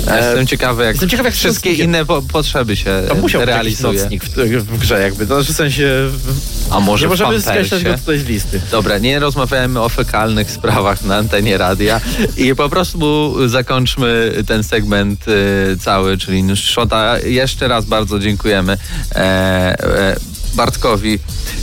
[0.08, 3.44] E, Jestem ciekawy, jak, jestem ciekaw, jak wszystkie wszystkie- inne po, potrzeby się to musiał
[3.44, 4.00] realizuje.
[4.02, 6.10] nocnik w, w grze jakby, to znaczy w sensie
[6.70, 8.60] A może nie możemy skreślać go tutaj z listy.
[8.70, 12.00] Dobra, nie rozmawiajmy o fekalnych sprawach na antenie radia
[12.36, 17.18] i po prostu zakończmy ten segment y, cały, czyli News Shota.
[17.62, 18.78] Jeszcze raz bardzo dziękujemy
[19.14, 20.16] e, e,
[20.54, 21.18] Bartkowi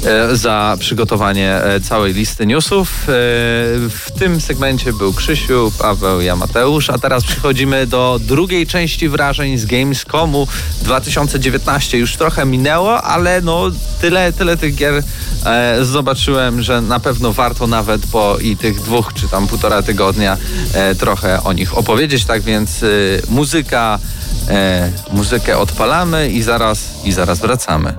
[0.06, 3.04] e, za przygotowanie całej listy newsów.
[3.08, 9.58] W tym segmencie był Krzysiu, Paweł, ja Mateusz, a teraz przechodzimy do drugiej części wrażeń
[9.58, 10.48] z Gamescomu
[10.82, 11.98] 2019.
[11.98, 13.64] Już trochę minęło, ale no
[14.02, 15.04] tyle, tyle tych gier
[15.82, 20.38] zobaczyłem, że na pewno warto nawet po i tych dwóch czy tam półtora tygodnia
[21.00, 22.26] trochę o nich opowiedzieć.
[22.26, 22.82] Tak więc
[23.30, 24.00] muzyka,
[25.12, 27.94] muzykę odpalamy i zaraz, i zaraz wracamy.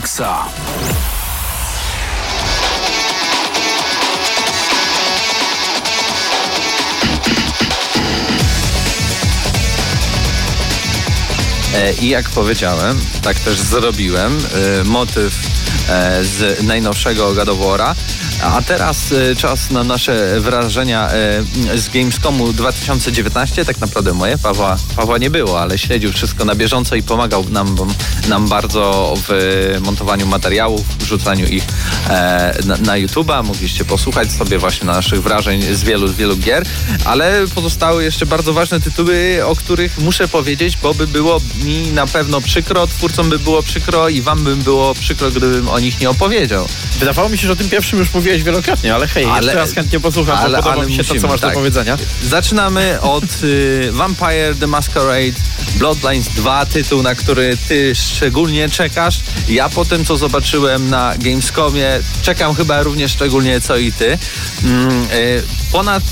[0.00, 0.48] Maksa.
[11.74, 14.38] E, I jak powiedziałem, tak też zrobiłem.
[14.80, 15.34] E, Motyw
[15.88, 17.94] e, z najnowszego War'a.
[18.42, 23.64] A teraz e, czas na nasze wrażenia e, z Gamescomu 2019.
[23.64, 27.76] Tak naprawdę moje, Pawła, Pawła nie było, ale śledził wszystko na bieżąco i pomagał nam,
[28.28, 29.32] nam bardzo w
[29.80, 31.64] montowaniu materiałów, wrzucaniu ich
[32.66, 33.44] na, na YouTube'a.
[33.44, 36.62] Mogliście posłuchać sobie właśnie naszych wrażeń z wielu, z wielu gier,
[37.04, 42.06] ale pozostały jeszcze bardzo ważne tytuły, o których muszę powiedzieć, bo by było mi na
[42.06, 46.10] pewno przykro, twórcom by było przykro i wam by było przykro, gdybym o nich nie
[46.10, 46.68] opowiedział.
[46.98, 49.72] Wydawało mi się, że o tym pierwszym już mówiłeś wielokrotnie, ale hej, Ale- jeszcze raz
[49.72, 51.50] chętnie posłucham, ale- bo podoba ale mi się to, musimy, co masz tak.
[51.50, 51.98] do powiedzenia.
[52.24, 55.32] Zaczynamy od y, Vampire the Masquerade
[55.78, 59.20] Bloodlines 2, tytuł, na który ty szczególnie czekasz.
[59.48, 61.88] Ja po tym, co zobaczyłem na Gamescomie,
[62.22, 64.18] czekam chyba również szczególnie co i ty.
[64.64, 65.42] Mm, y,
[65.72, 66.02] ponad,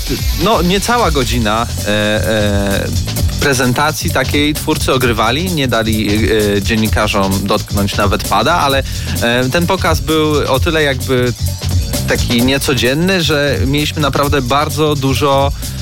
[0.43, 2.87] no niecała godzina e, e,
[3.39, 6.09] prezentacji takiej twórcy ogrywali, nie dali
[6.55, 8.83] e, dziennikarzom dotknąć nawet pada, ale
[9.21, 11.33] e, ten pokaz był o tyle jakby
[12.07, 15.78] taki niecodzienny, że mieliśmy naprawdę bardzo dużo e,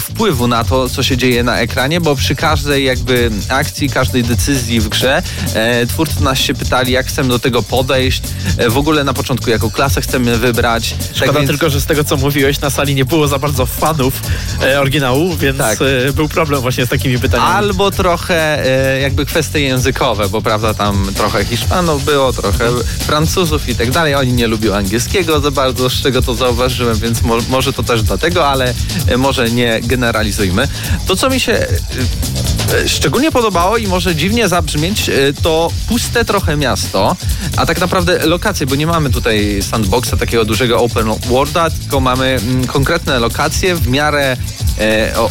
[0.00, 4.80] wpływu na to, co się dzieje na ekranie, bo przy każdej jakby akcji, każdej decyzji
[4.80, 5.22] w grze
[5.54, 8.22] e, twórcy nas się pytali, jak chcemy do tego podejść.
[8.58, 10.94] E, w ogóle na początku, jaką klasę chcemy wybrać.
[11.14, 14.14] Szkoda więc- tylko, że z tego co mówiłeś, na sali nie było za bardzo fanów
[14.62, 15.78] e, oryginału, więc Tak.
[16.08, 17.50] e, był problem właśnie z takimi pytaniami.
[17.52, 18.66] Albo trochę
[18.96, 22.64] e, jakby kwestie językowe, bo prawda tam trochę Hiszpanów było, trochę
[22.98, 24.14] Francuzów i tak dalej.
[24.14, 28.02] Oni nie lubią angielskiego za bardzo, z czego to zauważyłem, więc mo może to też
[28.02, 28.74] dlatego, ale
[29.08, 30.68] e, może nie generalizujmy.
[31.06, 31.66] To, co mi się e,
[32.74, 35.12] e, szczególnie podobało i może dziwnie zabrzmieć, e,
[35.42, 37.16] to puste trochę miasto,
[37.56, 42.26] a tak naprawdę lokacje, bo nie mamy tutaj sandboxa, takiego dużego open worlda, tylko mamy
[42.26, 44.36] mm, konkretne lokacje w miarę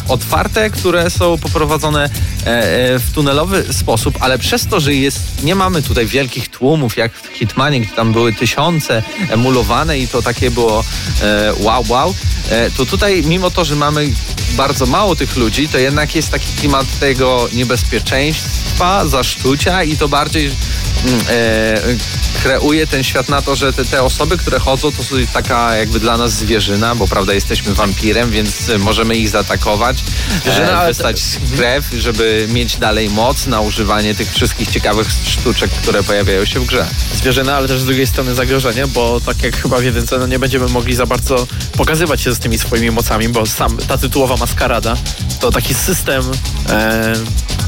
[0.08, 5.54] otwarte, które są poprowadzone e, e, w tunelowy sposób, ale przez to, że jest, nie
[5.54, 10.50] mamy tutaj wielkich tłumów jak w Hitmanie, gdzie tam były tysiące emulowane i to takie
[10.50, 10.84] było
[11.22, 12.14] e, wow, wow,
[12.50, 14.08] e, to tutaj mimo to, że mamy
[14.56, 18.67] bardzo mało tych ludzi, to jednak jest taki klimat tego niebezpieczeństwa,
[19.06, 24.36] zaszczucia i to bardziej mm, e, kreuje ten świat na to, że te, te osoby,
[24.36, 29.16] które chodzą, to są taka jakby dla nas zwierzyna, bo prawda jesteśmy wampirem, więc możemy
[29.16, 30.04] ich zaatakować,
[30.42, 31.22] Zwierzyna, e, ale wystać
[31.56, 36.66] krew, żeby mieć dalej moc na używanie tych wszystkich ciekawych sztuczek, które pojawiają się w
[36.66, 36.86] grze.
[37.14, 40.38] zwierzyna, ale też z drugiej strony zagrożenie, bo tak jak chyba w jedynce, no nie
[40.38, 44.96] będziemy mogli za bardzo pokazywać się z tymi swoimi mocami, bo sam ta tytułowa maskarada
[45.40, 46.22] to taki system,
[46.70, 47.12] e,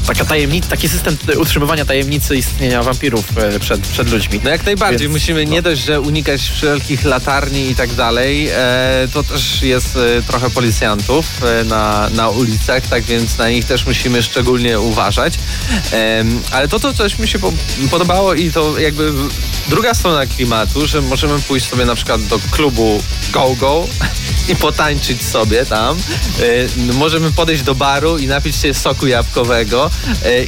[0.07, 4.39] taka tajemnica, taki system utrzymywania tajemnicy istnienia wampirów e, przed, przed ludźmi.
[4.43, 5.07] No jak najbardziej.
[5.07, 9.95] Więc, Musimy nie dość, że unikać wszelkich latarni i tak dalej, e, to też jest
[9.95, 15.33] e, trochę policjantów e, na, na ulicach, tak więc na nich też musimy szczególnie uważać.
[16.51, 17.53] Ale to, to coś mi się po,
[17.91, 19.13] podobało i to jakby
[19.69, 23.87] druga strona klimatu, że możemy pójść sobie na przykład do klubu Go Go
[24.51, 25.97] i potańczyć sobie tam.
[26.93, 29.90] Możemy podejść do baru i napić się soku jabłkowego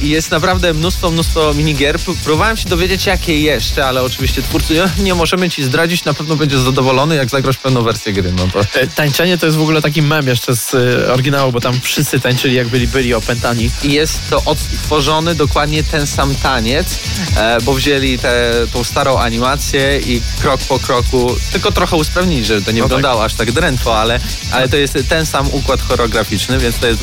[0.02, 1.98] i jest naprawdę mnóstwo, mnóstwo minigier.
[2.24, 6.60] Próbowałem się dowiedzieć, jakie jeszcze, ale oczywiście twórcy nie, możemy ci zdradzić, na pewno będziesz
[6.60, 8.32] zadowolony, jak zagrasz pełną wersję gry.
[8.32, 11.60] No to E, Tańczenie to jest w ogóle taki mem jeszcze z e, oryginału, bo
[11.60, 13.70] tam wszyscy tańczyli jak byli, byli opętani.
[13.82, 16.98] i jest to odtworzony dokładnie ten sam taniec,
[17.36, 22.62] e, bo wzięli tę tą starą animację i krok po kroku, tylko trochę usprawnili, żeby
[22.62, 22.88] to nie No tak.
[22.88, 24.20] wyglądało aż tak drętwo, ale,
[24.52, 27.00] ale to jest ten sam układ choreograficzny, więc to jest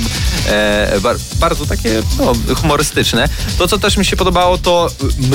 [0.48, 3.30] e, bar, bardzo takie no, humorystyczne.
[3.58, 4.90] To, co też mi się podobało, to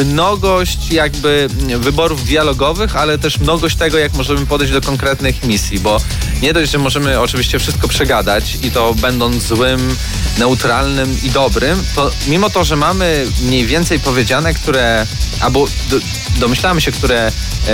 [0.04, 6.00] mnogość jakby wyborów dialogowych, ale też mnogość tego, jak możemy podejść do konkretnych misji, bo
[6.42, 9.96] nie dość, że możemy oczywiście wszystko przegadać i to będąc złym,
[10.38, 15.06] neutralnym i dobrym, to mimo to, że mamy mniej więcej powiedziane, które,
[15.40, 15.96] albo do,
[16.38, 17.32] domyślamy się, które
[17.68, 17.72] e,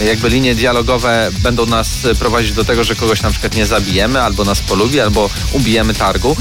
[0.00, 4.22] e, jakby linie dialogowe będą nas prowadzić do tego, że kogoś na przykład nie zabijemy,
[4.22, 6.36] albo nas polubi, albo ubijemy targu,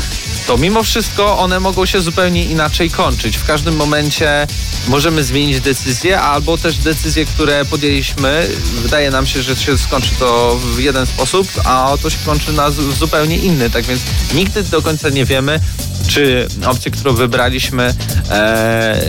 [0.47, 3.37] to mimo wszystko one mogą się zupełnie inaczej kończyć.
[3.37, 4.47] W każdym momencie
[4.87, 8.47] możemy zmienić decyzję, albo też decyzje, które podjęliśmy,
[8.81, 12.71] wydaje nam się, że się skończy to w jeden sposób, a to się kończy na
[12.71, 13.69] zupełnie inny.
[13.69, 14.01] Tak więc
[14.33, 15.59] nigdy do końca nie wiemy,
[16.07, 17.93] czy opcja, którą wybraliśmy,
[18.29, 18.99] e,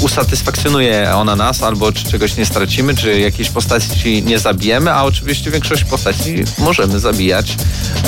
[0.00, 5.50] usatysfakcjonuje ona nas, albo czy czegoś nie stracimy, czy jakiejś postaci nie zabijemy, a oczywiście
[5.50, 7.56] większość postaci możemy zabijać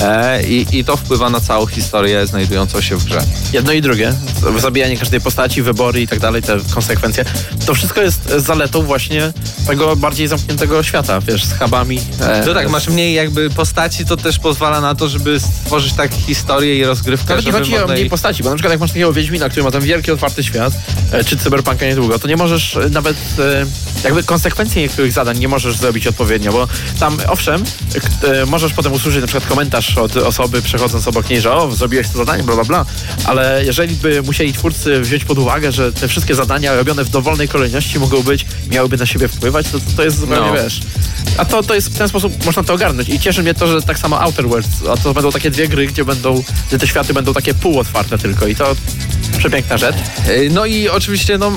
[0.02, 3.22] e, i, i to wpływa na całą historię znajdującą się w grze.
[3.52, 4.12] Jedno i drugie,
[4.58, 7.24] zabijanie każdej postaci, wybory i tak dalej, te konsekwencje.
[7.66, 9.32] To wszystko jest zaletą właśnie
[9.66, 12.00] tego bardziej zamkniętego świata, wiesz, z hubami.
[12.20, 16.12] e, No tak, masz mniej jakby postaci, to też pozwala na to, żeby stworzyć tak
[16.14, 18.90] historię i rozgrywkę, Nawet nie chodzi o mniej jej- postaci, bo na przykład jak masz
[18.90, 20.72] takiego Wiedźmina, który ma ten wielki, otwarty świat,
[21.12, 23.66] e, czy Cyberpunka niedługo, to nie możesz e, nawet e,
[24.04, 26.68] jakby konsekwencji niektórych zadań nie możesz zrobić odpowiednio, bo
[27.00, 27.64] tam owszem,
[28.46, 32.18] możesz potem usłyszeć na przykład komentarz od osoby przechodząc obok niej, że o, zrobiłeś to
[32.18, 32.84] zadanie, bla bla bla,
[33.24, 37.48] ale jeżeli by musieli twórcy wziąć pod uwagę, że te wszystkie zadania robione w dowolnej
[37.48, 40.62] kolejności mogą być, miałyby na siebie wpływać, to to jest zupełnie, No.
[40.62, 40.80] wiesz...
[41.38, 43.08] A to, to jest w ten sposób można to ogarnąć.
[43.08, 45.86] I cieszy mnie to, że tak samo Outer Worlds, a to będą takie dwie gry,
[45.86, 48.76] gdzie będą, gdzie te światy będą takie półotwarte tylko i to
[49.38, 49.96] przepiękna rzecz.
[49.96, 51.52] E, No i oczywiście, no,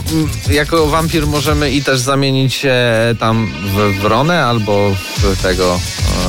[0.50, 2.76] jako wampir możemy i też zamienić się
[3.20, 5.80] tam w wronę albo w tego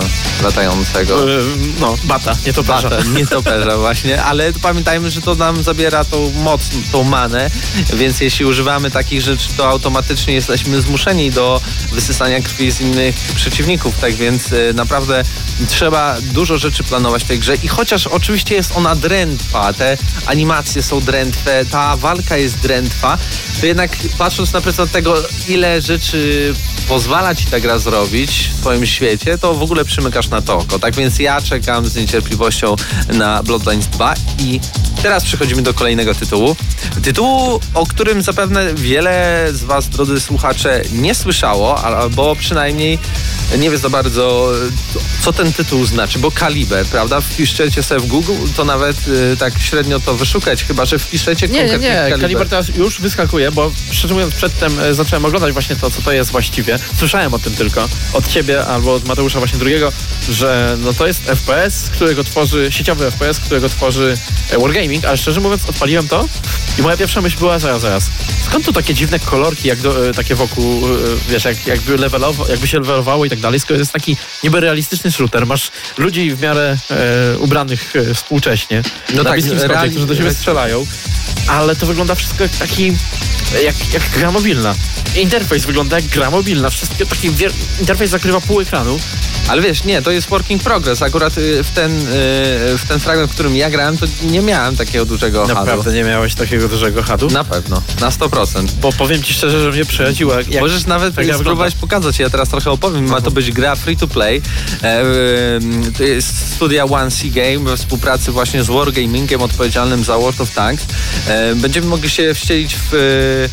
[0.03, 1.29] e, latającego.
[1.29, 1.43] Yy,
[1.81, 6.33] No, bata, nie to Bata, nie toperza właśnie, ale pamiętajmy, że to nam zabiera tą
[6.33, 7.51] moc, tą manę,
[7.95, 11.61] więc jeśli używamy takich rzeczy, to automatycznie jesteśmy zmuszeni do
[11.93, 15.23] wysysania krwi z innych przeciwników, tak więc e, naprawdę
[15.69, 17.55] trzeba dużo rzeczy planować w tej grze.
[17.63, 23.19] I chociaż oczywiście jest ona drętwa, te animacje są drętwe, ta walka jest drętwa,
[23.61, 25.15] to jednak patrząc na przykład tego,
[25.49, 26.55] ile rzeczy
[26.89, 30.59] pozwala ci ta gra zrobić w swoim świecie, to w ogóle przymykasz rzucasz na to
[30.59, 30.79] oko.
[30.79, 32.77] Tak więc ja czekam z niecierpliwością
[33.13, 34.61] na Bloodlines 2 i
[35.03, 36.57] teraz przechodzimy do kolejnego tytułu.
[37.03, 42.99] Tytułu, o którym zapewne wiele z was, drodzy słuchacze, nie słyszało, albo przynajmniej
[43.59, 44.53] nie wie za bardzo,
[45.23, 47.21] co ten tytuł znaczy, bo kaliber, prawda?
[47.21, 51.53] Wpiszecie sobie w Google, to nawet y, tak średnio to wyszukać, chyba że wpiszecie Nie,
[51.53, 51.95] nie, konkretnie nie.
[51.95, 52.21] kaliber.
[52.21, 56.13] Kaliber teraz już wyskakuje, bo szczerze mówiąc przedtem e, zacząłem oglądać właśnie to, co to
[56.13, 56.79] jest właściwie.
[56.99, 59.93] Słyszałem o tym tylko od ciebie albo od Mateusza właśnie drugiego,
[60.31, 64.19] że no to jest FPS, którego tworzy, sieciowy FPS, którego tworzy
[64.51, 66.29] e, Wargaming, ale szczerze mówiąc odpaliłem to
[66.79, 68.11] i moja pierwsza myśl była zaraz, zaraz.
[68.47, 70.91] Skąd tu takie dziwne kolorki, jak do, e, takie wokół, e,
[71.29, 75.13] wiesz, jak, jakby, levelowo, jakby się levelowało i tak dalej, skoro jest taki niby realistyczny
[75.13, 79.91] shooter, masz ludzi w miarę e, ubranych e, współcześnie, No na tak, Bliskim Wschodzie, reali-
[79.91, 80.87] którzy do siebie strzelają,
[81.47, 82.93] ale to wygląda wszystko jak taki,
[83.65, 84.75] jak, jak gra mobilna.
[85.17, 86.71] Interfejs wygląda jak gra mobilna.
[86.71, 88.99] Wszystkie taki wier- interfejs zakrywa pół ekranu.
[89.49, 91.03] Ale wiesz, nie, to jest working progress.
[91.03, 92.05] Akurat y, w ten, y,
[92.79, 95.55] w ten fragment, w którym ja grałem, to nie miałem takiego dużego hadu.
[95.55, 97.31] Naprawdę nie miałeś takiego dużego hadu?
[97.31, 98.67] Na pewno, na 100%.
[98.81, 100.35] Bo powiem ci szczerze, że mnie przechodziło.
[100.61, 103.09] Możesz nawet tak spróbować pokazać, ja teraz trochę opowiem.
[103.09, 104.43] Ma to być gra free to play.
[104.83, 105.05] E,
[105.99, 110.51] to jest studia One C Game we współpracy właśnie z Wargamingiem odpowiedzialnym za World of
[110.51, 110.87] Tanks.
[111.27, 113.49] E, będziemy mogli się wścielić w...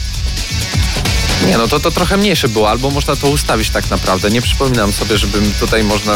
[1.45, 4.29] nie no, to, to trochę mniejsze było, albo można to ustawić tak naprawdę.
[4.29, 6.13] Nie przypominam sobie, żebym tutaj można...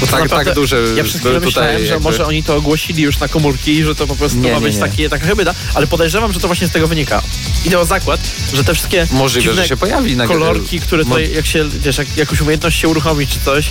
[0.00, 2.56] Bo To tak, naprawdę- tak duże Ja przez chwilę myślałem, że jakby- może oni to
[2.56, 4.80] ogłosili już na komórki że to po prostu Nie, ma nie, być nie.
[4.80, 7.22] Takie, taka hybryda, ale podejrzewam, że to właśnie z tego wynika.
[7.64, 8.20] Idę o zakład,
[8.54, 12.16] że te wszystkie Możliwe, że się pojawi na kolorki, które tutaj, jak się, wiesz, jak
[12.16, 13.66] jakąś umiejętność się uruchomi czy coś,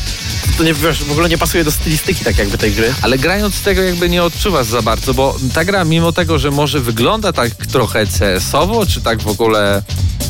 [0.58, 2.94] to nie, wiesz, w ogóle nie pasuje do stylistyki tak jakby tej gry.
[3.02, 6.80] Ale grając tego jakby nie odczuwasz za bardzo, bo ta gra mimo tego, że może
[6.80, 9.82] wygląda tak trochę CS-owo, czy tak w ogóle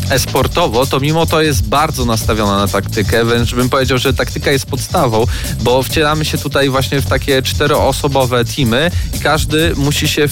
[0.10, 4.66] esportowo, to mimo to jest bardzo nastawiona na taktykę, wręcz bym powiedział, że taktyka jest
[4.66, 5.26] podstawą,
[5.62, 10.28] bo wcielamy się tutaj właśnie w takie czteroosobowe teamy i każdy musi się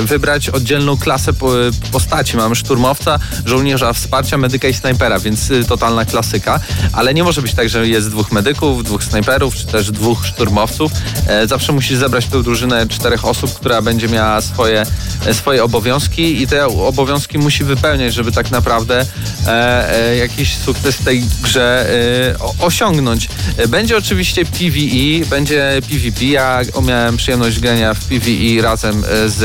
[0.00, 1.52] wybrać oddzielną klasę po,
[1.92, 2.36] postaci.
[2.36, 6.60] Mamy szturmowca, żołnierza wsparcia, medyka i snajpera, więc y, totalna klasyka,
[6.92, 10.92] ale nie może być tak, że jest dwóch medyków, dwóch snajperów, czy też dwóch szturmowców.
[11.26, 14.86] E, zawsze musisz zebrać tę drużynę czterech osób, która będzie miała swoje,
[15.26, 19.06] e, swoje obowiązki i te obowiązki musi wypełniać, żeby tak naprawdę
[19.46, 21.86] e, jakiś sukces w tej grze
[22.58, 23.28] osiągnąć.
[23.68, 26.24] Będzie oczywiście PvE, będzie PvP.
[26.24, 29.42] Ja miałem przyjemność grania w PvE razem e, z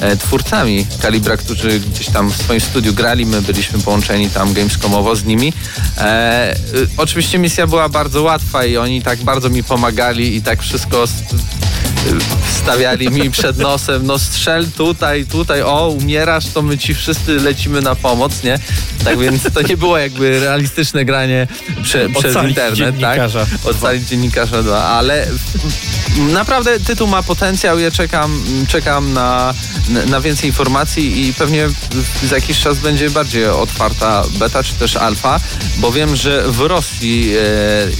[0.00, 3.26] e, twórcami Kalibra, którzy gdzieś tam w swoim studiu grali.
[3.26, 5.52] My byliśmy połączeni tam gamescomowo z nimi.
[5.98, 10.62] E, y, oczywiście misja była bardzo łatwa i oni tak bardzo mi pomagali i tak
[10.62, 11.04] wszystko
[12.62, 17.80] stawiali mi przed nosem, no strzel tutaj, tutaj, o, umierasz, to my ci wszyscy lecimy
[17.80, 18.58] na pomoc, nie?
[19.04, 21.46] Tak więc to nie było jakby realistyczne granie
[21.82, 23.16] prze, przez internet, tak?
[23.64, 25.26] Ocalić dziennikarza 2, ale
[26.32, 29.54] naprawdę tytuł ma potencjał, ja czekam, czekam na,
[30.06, 31.68] na więcej informacji i pewnie
[32.24, 35.40] za jakiś czas będzie bardziej otwarta beta czy też alfa,
[35.76, 37.42] bo wiem, że w Rosji e,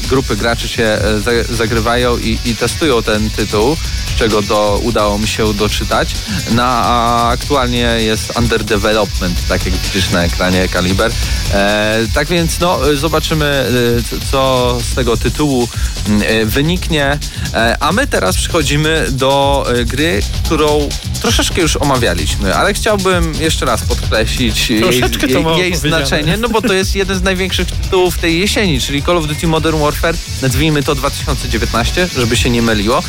[0.08, 3.76] grupy graczy się e, za- zagrywają i, i testują ten tytuł,
[4.18, 6.08] czego do, udało mi się doczytać.
[6.50, 11.12] Na, a aktualnie jest under development, tak jak widzisz na ekranie Kaliber.
[11.52, 15.68] E, tak więc no, zobaczymy, e, co z tego tytułu
[16.08, 17.18] mm, e, wyniknie.
[17.54, 20.88] E, a my teraz przechodzimy do e, gry, którą
[21.20, 25.78] troszeczkę już omawialiśmy, ale chciałbym jeszcze raz podkreślić jej, Troszeczkę jej, jej powiedziane.
[25.78, 29.46] znaczenie, no bo to jest jeden z największych tytułów tej jesieni, czyli Call of Duty
[29.46, 33.02] Modern Warfare, nazwijmy to 2019, żeby się nie myliło.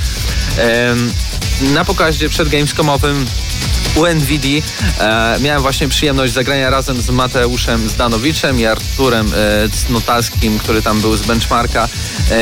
[0.58, 0.69] Em,
[1.62, 3.26] na pokazie przed Gamescomowym
[3.96, 4.46] UNVD
[5.00, 11.02] e, miałem właśnie przyjemność zagrania razem z Mateuszem Zdanowiczem i Arturem e, Cnotalskim, który tam
[11.02, 11.90] był z benchmarka.
[12.32, 12.40] E,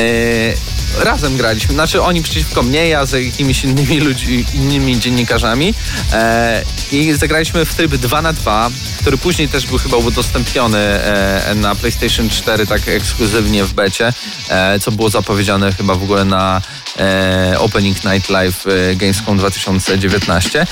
[0.98, 5.74] razem graliśmy, znaczy oni przeciwko mnie, ja z jakimiś innymi ludźmi, innymi dziennikarzami
[6.12, 6.62] e,
[6.92, 8.70] i zagraliśmy w tryb 2 na 2
[9.08, 14.12] który później też był chyba udostępniony e, na PlayStation 4 tak ekskluzywnie w becie,
[14.48, 16.60] e, co było zapowiedziane chyba w ogóle na
[16.98, 20.66] e, Opening Night Live e, Gamescom 2019.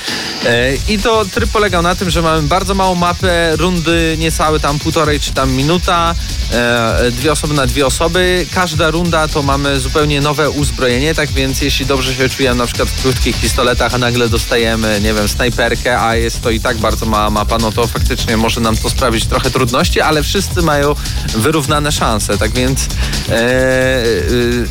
[0.47, 4.79] E, I to tryb polegał na tym, że mamy bardzo małą mapę, rundy niecałe tam
[4.79, 6.15] półtorej czy tam minuta,
[6.53, 8.47] e, dwie osoby na dwie osoby.
[8.55, 12.89] Każda runda to mamy zupełnie nowe uzbrojenie, tak więc jeśli dobrze się czujemy na przykład
[12.89, 17.07] w krótkich pistoletach, a nagle dostajemy, nie wiem, snajperkę, a jest to i tak bardzo
[17.07, 20.95] mała mapa, no to faktycznie może nam to sprawić trochę trudności, ale wszyscy mają
[21.35, 22.89] wyrównane szanse, tak więc
[23.29, 24.05] e, e,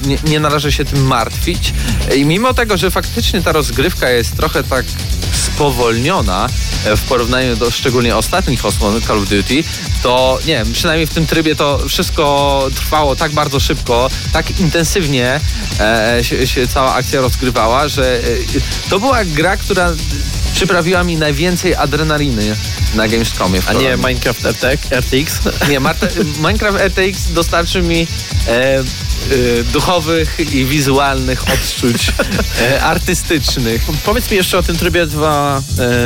[0.06, 1.74] nie, nie należy się tym martwić.
[2.16, 4.86] I mimo tego, że faktycznie ta rozgrywka jest trochę tak
[5.56, 6.48] spowolniona
[6.86, 9.64] e, w porównaniu do szczególnie ostatnich osłon Call of Duty,
[10.04, 15.25] to nie wiem, przynajmniej w tym trybie to wszystko trwało tak bardzo szybko, tak intensywnie
[15.80, 18.22] e, się, się cała akcja rozgrywała, że e,
[18.90, 19.94] to była gra, która
[20.54, 22.56] przyprawiła mi najwięcej adrenaliny
[22.96, 23.60] na Gamescomie.
[23.68, 23.98] A nie.
[23.98, 24.46] Minecraft
[24.92, 25.40] RTX?
[25.70, 26.08] Nie, Marta,
[26.38, 28.08] Minecraft RTX dostarczy mi
[28.48, 28.84] e, e,
[29.74, 32.12] duchowych i wizualnych odczuć
[32.62, 33.82] e, artystycznych.
[34.06, 35.62] Powiedz mi jeszcze o tym trybie 2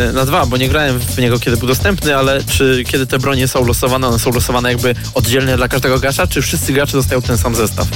[0.09, 3.19] e, na 2, bo nie grałem w niego kiedy był dostępny, ale czy kiedy te
[3.19, 7.21] bronie są losowane, one są losowane jakby oddzielnie dla każdego gracza, czy wszyscy gracze dostają
[7.21, 7.87] ten sam zestaw?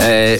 [0.00, 0.38] E,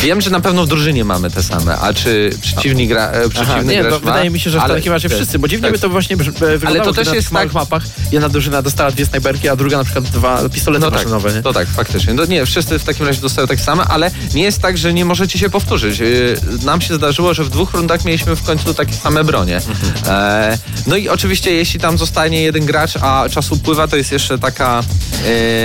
[0.00, 3.54] wiem, że na pewno w drużynie mamy te same, a czy przeciwnik gra, e, przeciwny
[3.54, 4.12] Aha, nie, gracz to ma?
[4.12, 5.72] wydaje mi się, że w Ale- takim razie wszyscy, bo dziwnie tak.
[5.72, 8.28] by to właśnie brz- e, wyglądało, też gdy na jest tych małych tak- mapach jedna
[8.28, 11.42] drużyna dostała dwie snajperki, a druga na przykład dwa pistolety No tak, maszynowe, nie?
[11.42, 12.14] to tak, faktycznie.
[12.14, 15.04] No nie, wszyscy w takim razie dostają tak samo, ale nie jest tak, że nie
[15.04, 15.98] możecie się powtórzyć.
[15.98, 19.56] Yy, Nam się zdarzyło, że w dwóch rundach mieliśmy w końcu takie same bronie.
[19.56, 19.92] Mhm.
[20.06, 24.38] E, no i oczywiście, jeśli tam zostanie jeden gracz, a czas upływa, to jest jeszcze
[24.38, 24.80] taka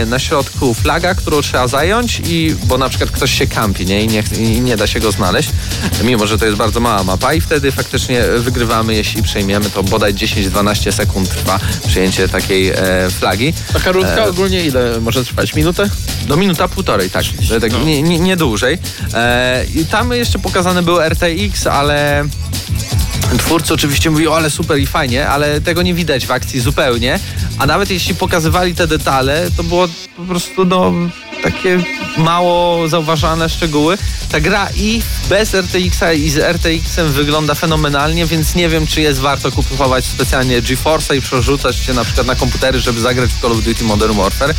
[0.01, 3.92] e, na środku flaga, którą trzeba zająć, i bo na przykład ktoś się kampi, nie?
[4.01, 5.49] I nie, i nie da się go znaleźć,
[6.03, 10.13] mimo że to jest bardzo mała mapa i wtedy faktycznie wygrywamy, jeśli przejmiemy, to bodaj
[10.13, 12.75] 10-12 sekund trwa przyjęcie takiej e,
[13.09, 13.53] flagi.
[13.73, 15.55] Taka rundka E, ogólnie ile może trwać?
[15.55, 15.89] Minutę?
[16.27, 17.25] do minuta półtorej, tak.
[17.61, 18.77] tak nie, nie, nie dłużej.
[19.13, 22.25] E, I tam jeszcze pokazane był RTX, ale
[23.37, 27.19] twórcy oczywiście mówią, ale super i fajnie, ale tego nie widać w akcji zupełnie.
[27.59, 29.87] A nawet jeśli pokazywali te detale, to było
[30.17, 30.93] po prostu no,
[31.43, 31.77] takie
[32.17, 33.97] mało zauważalne szczegóły.
[34.31, 39.19] Ta gra i bez RTX-a i z RTX-em wygląda fenomenalnie, więc nie wiem, czy jest
[39.19, 43.51] warto kupować specjalnie GeForce'a i przerzucać się na przykład na komputery, żeby zagrać w Call
[43.51, 44.53] of Duty Modern Warfare.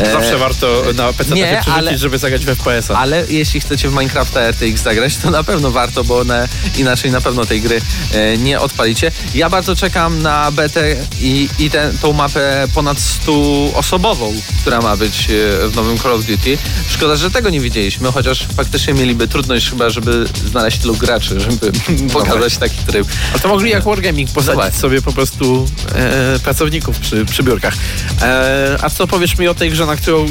[0.00, 2.94] E, Zawsze warto na PC nie, przerzucić, ale- żeby zagrać w FPS-a.
[2.98, 6.48] ale jeśli chcecie w Minecrafta RTX zagrać, to na pewno warto, bo one,
[6.78, 7.80] inaczej na pewno tej gry
[8.14, 9.12] e, nie odpalicie.
[9.34, 13.32] Ja bardzo czekam na betę i, i tę tą mapę ponad 100
[13.74, 16.58] osobową, która ma być e, w nowym Call of Duty.
[16.88, 21.72] Szkoda, że tego nie widzieliśmy, chociaż faktycznie mieliby trudność chyba, żeby znaleźć tylu graczy, żeby
[22.12, 23.08] pokazać taki tryb.
[23.34, 24.80] A to mogli jak Wargaming posadzić właśnie.
[24.80, 27.74] sobie po prostu e, pracowników przy, przy biurkach.
[28.22, 30.26] E, a co powiesz mi o tej grze, na którą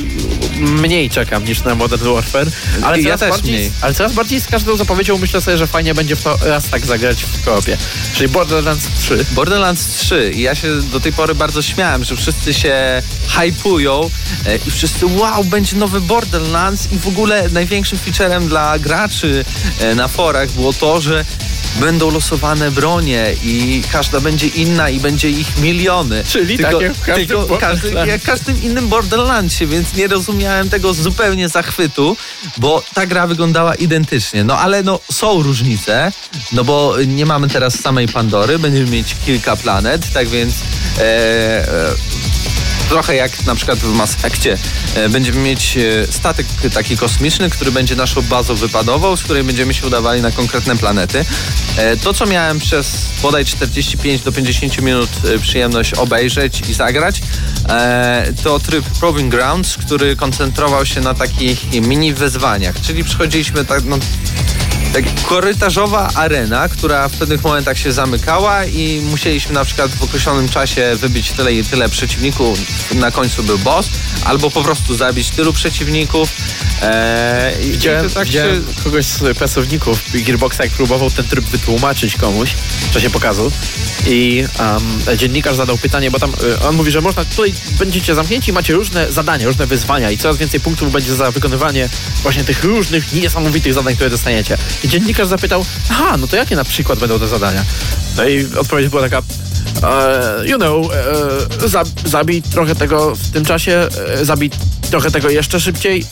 [0.59, 2.47] mniej czekam niż na Modern Warfare?
[2.82, 3.72] Ale Ja coraz też bardziej, mniej.
[3.82, 6.86] Ale coraz bardziej z każdą zapowiedzią myślę sobie, że fajnie będzie w to raz tak
[6.86, 7.78] zagrać w koopie.
[8.15, 9.26] Czyli Borderlands 3.
[9.32, 14.09] Borderlands 3 i ja się do tej pory bardzo śmiałem, że wszyscy się hypują
[14.45, 19.45] e, i wszyscy wow, będzie nowy Borderlands i w ogóle największym featurem dla graczy
[19.80, 21.26] e, na forach było to, że
[21.80, 26.24] będą losowane bronie i każda będzie inna i będzie ich miliony.
[26.28, 30.93] Czyli tak jak w każdym tylko każdy, jak każdym innym Borderlandsie, więc nie rozumiałem tego
[30.93, 32.18] zupełnie zachwytu,
[32.57, 34.43] bo ta gra wyglądała identycznie.
[34.43, 36.12] No ale no są różnice,
[36.51, 40.53] no bo nie mamy teraz samej Pandory, będziemy mieć kilka planet, tak więc
[40.97, 42.28] e, e,
[42.90, 44.58] trochę jak na przykład w Mass Effectie
[44.96, 49.74] e, będziemy mieć e, statek taki kosmiczny, który będzie naszą bazą wypadową, z której będziemy
[49.74, 51.26] się udawali na konkretne planety.
[51.78, 55.10] E, To, co miałem przez bodaj 45 do 50 minut
[55.42, 57.22] przyjemność obejrzeć i zagrać,
[58.44, 63.98] to tryb Proving Grounds, który koncentrował się na takich mini wyzwaniach, czyli przychodziliśmy tak, no,
[64.94, 70.50] tak korytarzowa arena, która w pewnych momentach się zamykała i musieliśmy na przykład w określonym
[70.50, 72.60] czasie wybić tyle i tyle przeciwników,
[72.96, 73.90] na końcu był boss,
[74.26, 76.30] albo po prostu zabić tylu przeciwników.
[76.82, 81.46] Eee, i- Widziałem, i tak widziałem się, kogoś z pracowników Gearboxa, jak próbował ten tryb
[81.46, 82.50] wytłumaczyć komuś
[82.90, 83.52] w czasie pokazu
[84.08, 88.54] i um, dziennikarz zadał pytanie, bo tam y, on mówi, że można tutaj będziecie zamknięci,
[88.54, 91.90] macie różne zadania, różne wyzwania i coraz więcej punktów będzie za wykonywanie
[92.24, 94.58] właśnie tych różnych niesamowitych zadań, które dostaniecie.
[94.84, 97.63] I dziennikarz zapytał, aha, no to jakie na przykład będą te zadania?
[98.17, 99.21] No i odpowiedź była taka,
[99.84, 100.88] e, you know,
[101.63, 104.49] e, za, zabij trochę tego w tym czasie, e, zabij
[104.90, 106.06] trochę tego jeszcze szybciej,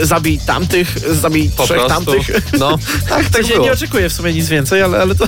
[0.00, 1.94] e, zabij tamtych, zabij Po trzech prostu.
[2.04, 2.30] tamtych.
[2.58, 2.78] No,
[3.08, 3.64] tak, tak było.
[3.64, 5.26] nie oczekuję w sumie nic więcej, ale, ale to,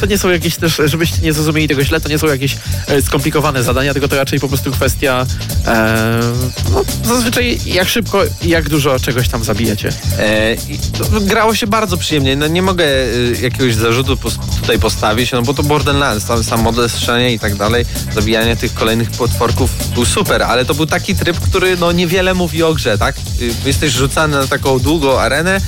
[0.00, 2.56] to nie są jakieś też, żebyście nie zrozumieli tego źle, to nie są jakieś
[2.86, 5.26] e, skomplikowane zadania, tylko to raczej po prostu kwestia
[5.66, 6.20] e,
[6.72, 9.92] no, zazwyczaj jak szybko i jak dużo czegoś tam zabijecie.
[10.18, 12.36] E, i to grało się bardzo przyjemnie.
[12.36, 13.06] No nie mogę e,
[13.42, 17.54] jakiegoś zarzutu pos- tutaj postawić, no bo to Borderlands, tam sam model strzelania i tak
[17.54, 22.34] dalej, zabijanie tych kolejnych potworków był super, ale to był taki tryb, który no niewiele
[22.34, 23.16] mówi o grze, tak?
[23.40, 25.60] Y, Jesteś rzucany na taką długą arenę,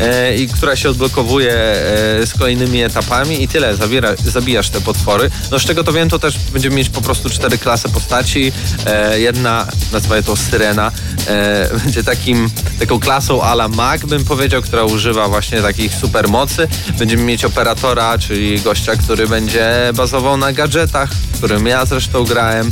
[0.00, 5.30] e, i która się odblokowuje e, z kolejnymi etapami i tyle, zabiera, zabijasz te potwory.
[5.50, 8.52] No z czego to wiem, to też będziemy mieć po prostu cztery klasy postaci.
[8.86, 10.92] E, jedna, nazywa to Syrena,
[11.84, 16.68] będzie takim, taką klasą ala mag, bym powiedział, która używa właśnie takich supermocy.
[16.98, 22.70] Będziemy mieć operatora, czyli gościa, który będzie bazował na gadżetach, którym ja zresztą grałem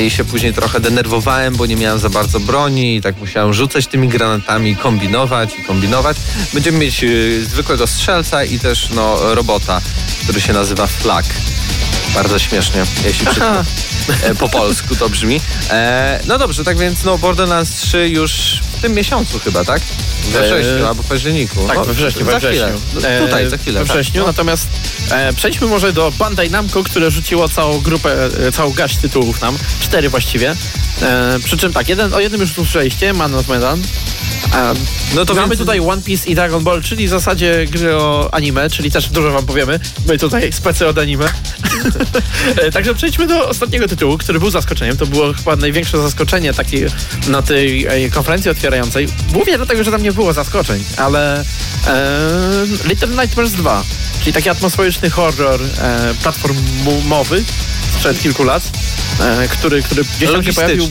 [0.00, 3.86] i się później trochę denerwowałem, bo nie miałem za bardzo broni i tak musiałem rzucać
[3.86, 6.16] tymi granatami, kombinować i kombinować.
[6.58, 9.80] Będziemy mieć y, zwykłego strzelca i też no, robota,
[10.24, 11.24] który się nazywa Flak.
[12.14, 13.64] Bardzo śmiesznie, jeśli wszystko
[14.22, 15.40] e, po polsku to brzmi.
[15.70, 18.32] E, no dobrze, tak więc no Borderlands 3 już
[18.78, 19.82] w tym miesiącu chyba, tak?
[20.32, 21.66] We E, wrześniu albo październiku.
[21.66, 22.52] Tak, no, we wrześniu, we chwilę.
[22.52, 22.80] wrześniu.
[23.02, 23.80] No, E, tutaj, za chwilę.
[23.80, 23.96] We tak.
[23.96, 24.26] wrześniu, No.
[24.26, 24.68] natomiast
[25.10, 29.58] e, przejdźmy może do Bandai Namco, które rzuciło całą grupę, e, całą gaść tytułów nam.
[29.80, 30.56] Cztery właściwie.
[31.02, 33.82] E, przy czym tak, jeden, o jednym już usłyszeliście, Man of Medan.
[35.14, 38.28] No to Mamy więc- tutaj One Piece i Dragon Ball, czyli w zasadzie gry o
[38.34, 39.80] anime, czyli też dużo wam powiemy.
[40.06, 41.28] My tutaj specy od anime.
[42.62, 44.96] E, Także przejdźmy do ostatniego tytułu, który był zaskoczeniem.
[44.96, 46.86] To było chyba największe zaskoczenie takie
[47.28, 49.08] na tej e, konferencji otwierającej.
[49.32, 51.44] Głównie dlatego, że tam nie było zaskoczeń, ale e,
[52.88, 53.82] Little Nightmares 2,
[54.20, 57.44] czyli taki atmosferyczny horror e, platformowy
[57.94, 58.62] sprzed kilku lat,
[59.50, 60.88] który, który gdzieś tam się pojawił.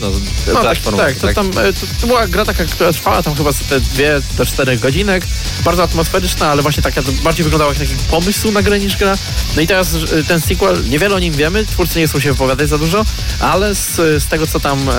[0.54, 3.52] No, tak, tak, to, tam, e, to, to była gra taka, która trwała tam chyba
[3.70, 5.24] te dwie do czterech godzinek.
[5.66, 9.18] Bardzo atmosferyczna, ale właśnie taka bardziej wyglądała jak taki pomysł na grę niż gra.
[9.56, 12.70] No i teraz e, ten sequel, niewiele o nim wiemy, twórcy nie chcą się wypowiadać
[12.70, 13.06] za dużo,
[13.40, 14.94] ale z, z tego co tam e,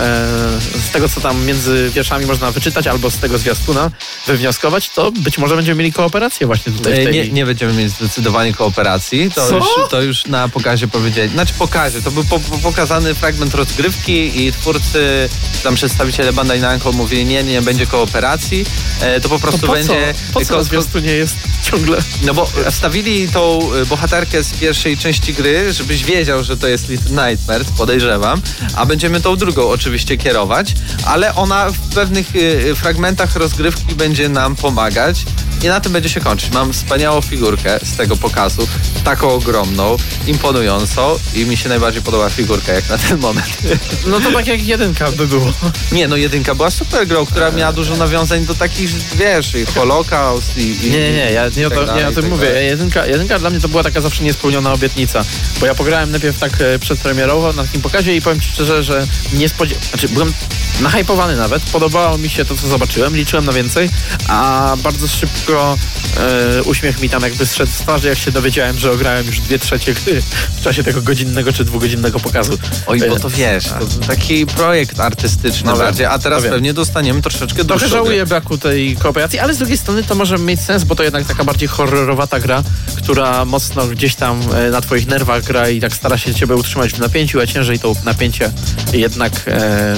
[0.89, 3.91] z tego co tam między wierszami można wyczytać, albo z tego zwiastuna
[4.27, 7.13] wywnioskować, to być może będziemy mieli kooperację właśnie tutaj w E, tej...
[7.13, 9.31] Nie, nie będziemy mieć zdecydowanie kooperacji.
[9.31, 9.57] To Co?
[9.57, 11.29] już, to już na pokazie powiedzieli.
[11.29, 15.29] Znaczy pokazie, to był po, po, pokazany fragment rozgrywki i twórcy,
[15.63, 18.65] tam przedstawiciele Bandai Namco mówili, nie, nie będzie kooperacji.
[19.01, 20.15] E, to po to prostu po będzie...
[20.33, 20.41] co?
[20.41, 21.99] Po co zwiastunie jest ciągle...
[22.27, 26.89] No bo wstawili tą y, bohaterkę z pierwszej części gry, żebyś wiedział, że to jest
[26.89, 28.43] Little Nightmares, podejrzewam,
[28.77, 34.57] a będziemy tą drugą oczywiście kierować, ale ona w pewnych y, fragmentach rozgrywki będzie nam
[34.57, 35.25] pomagać
[35.63, 36.53] i na tym będzie się kończyć.
[36.53, 38.69] Mam wspaniałą figurkę z tego pokazu,
[39.05, 39.97] taką ogromną,
[40.27, 43.59] imponującą i mi się najbardziej podoba figurka jak na ten moment.
[44.07, 45.53] No to tak jak jedynka by było.
[45.93, 50.57] Nie, no jedynka była super grą, która miała dużo nawiązań do takich, wiesz, i Holocaust
[50.57, 50.87] i...
[50.87, 52.47] i Nie, nie, nie, ja nie, o, tak to, dalej, nie o tym tak mówię.
[52.47, 52.67] dalej.
[52.67, 55.25] Jedynka, jedynka dla mnie to była taka zawsze niespełniona obietnica.
[55.61, 59.07] Bo ja pograłem najpierw tak e, przedpremierowo na takim pokazie i powiem ci szczerze, że
[59.33, 59.89] nie spodziewałem...
[59.89, 60.33] Znaczy byłem
[60.81, 63.91] nahypowany nawet, podobało mi się to, co zobaczyłem, liczyłem na więcej,
[64.29, 68.93] a bardzo szybko e, uśmiech mi tam jakby zszedł z twarzy, jak się dowiedziałem, że
[68.93, 70.23] ograłem już dwie trzecie gry
[70.61, 72.59] w czasie tego godzinnego czy dwugodzinnego pokazu.
[72.87, 76.53] Oj, bo E, to wiesz, to taki projekt artystyczny No bardziej, a teraz wiem.
[76.53, 78.27] pewnie dostaniemy troszeczkę Trochę dłuższą żałuję grę.
[78.27, 81.45] braku tej kooperacji, ale z drugiej strony to może mieć sens, bo to jednak taka
[81.45, 82.63] bardziej horrorowata gra,
[82.97, 86.93] która mocno gdzieś tam e, na twoich nerwach gra i tak stara się ciebie utrzymać
[86.93, 88.51] w napięciu, a ciężej to napięcie
[88.93, 89.97] jednak e,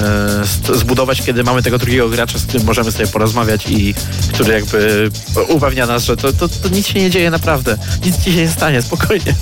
[0.74, 3.94] zbudować, kiedy mamy tego drugiego gracza, z którym możemy sobie porozmawiać i
[4.32, 5.10] który jakby
[5.42, 7.76] upewnia nas, że to, to, to nic się nie dzieje naprawdę.
[8.04, 9.34] Nic ci się nie stanie, spokojnie.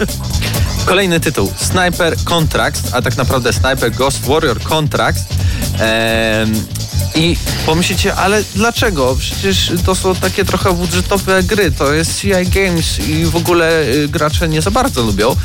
[0.87, 5.25] Kolejny tytuł, Sniper Contracts, a tak naprawdę Sniper Ghost Warrior Contracts.
[5.79, 6.67] Em,
[7.15, 7.37] I
[7.67, 9.17] pomyślicie, ale dlaczego?
[9.19, 14.09] Przecież to są takie trochę budżetowe gry, to jest CI Games i w ogóle y,
[14.09, 15.37] gracze nie za bardzo lubią.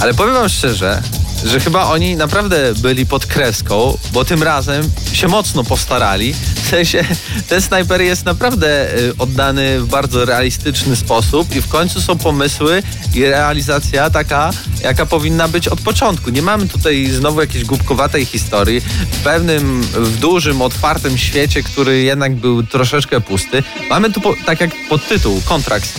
[0.00, 1.02] Ale powiem wam szczerze,
[1.46, 6.34] że chyba oni naprawdę byli pod kreską, bo tym razem się mocno postarali.
[6.54, 7.04] W sensie
[7.48, 12.82] ten snajper jest naprawdę y, oddany w bardzo realistyczny sposób i w końcu są pomysły
[13.14, 14.50] i realizacja taka,
[14.82, 16.30] jaka powinna być od początku.
[16.30, 18.80] Nie mamy tutaj znowu jakiejś głupkowatej historii.
[19.10, 23.62] W pewnym, w dużym, otwartym świecie, który jednak był troszeczkę pusty.
[23.90, 25.92] Mamy tu, po, tak jak podtytuł, kontrakt.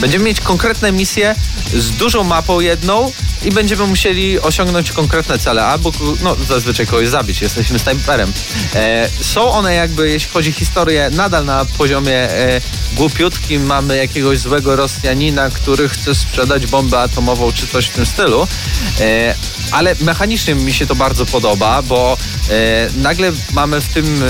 [0.00, 1.34] Będziemy mieć konkretne misje
[1.74, 3.12] z dużą mapą jedną
[3.44, 5.92] i będziemy musieli osiągnąć konkretne cele, albo
[6.22, 8.32] no, zazwyczaj kogoś zabić, jesteśmy snajperem.
[8.74, 12.60] E, są one jakby, jeśli chodzi o historię, nadal na poziomie e,
[12.92, 13.66] głupiutkim.
[13.66, 18.46] Mamy jakiegoś złego Rosjanina, który chce sprzedać bombę atomową czy coś w tym stylu.
[19.00, 19.34] E,
[19.72, 22.16] ale mechanicznie mi się to bardzo podoba, bo
[22.50, 24.28] e, nagle mamy w tym, e, e,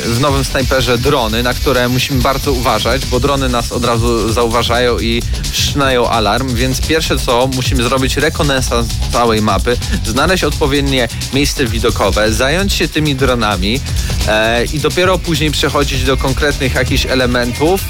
[0.00, 4.83] w nowym snajperze drony, na które musimy bardzo uważać, bo drony nas od razu zauważają
[4.92, 5.22] i
[5.52, 12.72] wszczynają alarm, więc pierwsze co, musimy zrobić rekonesans całej mapy, znaleźć odpowiednie miejsce widokowe, zająć
[12.72, 13.80] się tymi dronami
[14.28, 17.80] e, i dopiero później przechodzić do konkretnych jakichś elementów,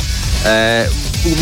[0.44, 0.88] e,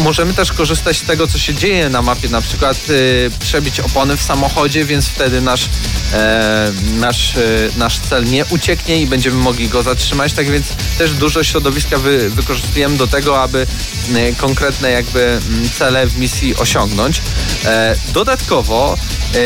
[0.05, 4.17] możemy też korzystać z tego, co się dzieje na mapie, na przykład y, przebić opony
[4.17, 5.69] w samochodzie, więc wtedy nasz,
[6.13, 7.41] e, nasz, e,
[7.77, 10.33] nasz cel nie ucieknie i będziemy mogli go zatrzymać.
[10.33, 10.67] Tak więc
[10.99, 13.67] też dużo środowiska wy, wykorzystujemy do tego, aby
[14.15, 17.23] e, konkretne jakby mm, cele w misji osiągnąć.
[17.65, 18.97] E, dodatkowo
[19.35, 19.39] e,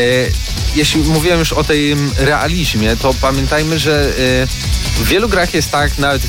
[0.77, 4.47] jeśli mówiłem już o tym realizmie, to pamiętajmy, że y,
[4.97, 6.21] w wielu grach jest tak, nawet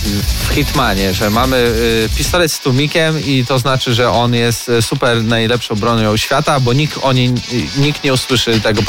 [0.49, 4.82] w Hitmanie, że mamy y, pistolet z tłumikiem i to znaczy, że on jest y,
[4.82, 7.32] super najlepszą bronią świata, bo nikt o niej,
[7.76, 8.82] nikt nie usłyszy tego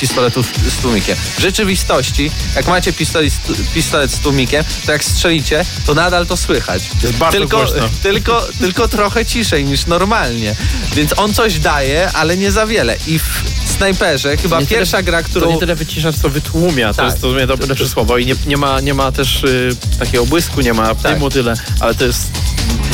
[0.00, 1.16] pistoletu z tłumikiem.
[1.36, 6.36] W rzeczywistości, jak macie pistolet, z- pistolet z tłumikiem, to jak strzelicie, to nadal to
[6.36, 6.82] słychać.
[7.02, 7.88] Jest bardzo tylko, głośno.
[8.02, 10.56] tylko, tylko trochę ciszej niż normalnie.
[10.94, 12.96] Więc on coś daje, ale nie za wiele.
[13.06, 13.42] I w
[13.82, 15.52] snajperze chyba Nie tyle- pierwsza gra, To którą...
[15.52, 16.88] nie tyle wycisza, co wytłumia.
[16.88, 17.04] To Tak.
[17.06, 18.18] jest to sumie dobre lepsze słowo.
[18.18, 21.12] I nie, nie, ma, nie ma też y, takiego błysku, nie ma Tak.
[21.14, 22.30] dymu tyle, ale to jest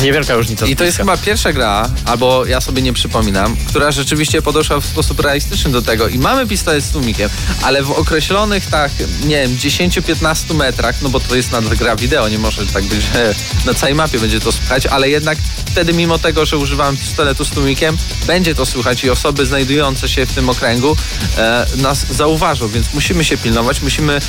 [0.01, 0.65] niewielka różnica.
[0.65, 4.85] I to jest chyba pierwsza gra, albo ja sobie nie przypominam, która rzeczywiście podeszła w
[4.85, 7.29] sposób realistyczny do tego i mamy pistolet z tłumikiem,
[7.61, 8.91] ale w określonych tak,
[9.25, 13.01] nie wiem, 10-15 metrach, no bo to jest nadal gra wideo, nie może tak być,
[13.13, 17.45] że na całej mapie będzie to słychać, ale jednak wtedy mimo tego, że używam pistoletu
[17.45, 17.97] z tłumikiem,
[18.27, 20.95] będzie to słychać i osoby znajdujące się w tym okręgu
[21.37, 24.19] e, nas zauważą, więc musimy się pilnować, musimy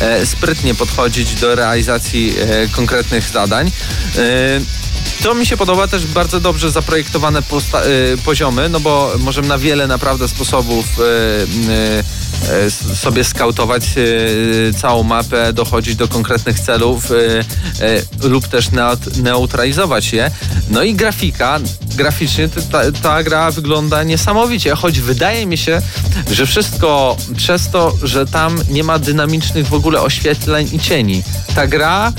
[0.00, 3.70] e, sprytnie podchodzić do realizacji e, konkretnych zadań.
[5.22, 7.42] To mi się podoba też bardzo dobrze zaprojektowane y,
[8.24, 11.02] poziomy, no bo możemy na wiele naprawdę sposobów y,
[12.92, 13.84] y, sobie skautować
[14.80, 17.08] całą mapę, dochodzić do konkretnych celów
[18.22, 20.30] lub też neut- neutralizować je.
[20.70, 21.58] No i grafika,
[21.96, 25.82] graficznie ta, ta gra wygląda niesamowicie, choć wydaje mi się,
[26.30, 31.22] że wszystko przez to, że tam nie ma dynamicznych w ogóle oświetleń i cieni.
[31.54, 32.12] Ta gra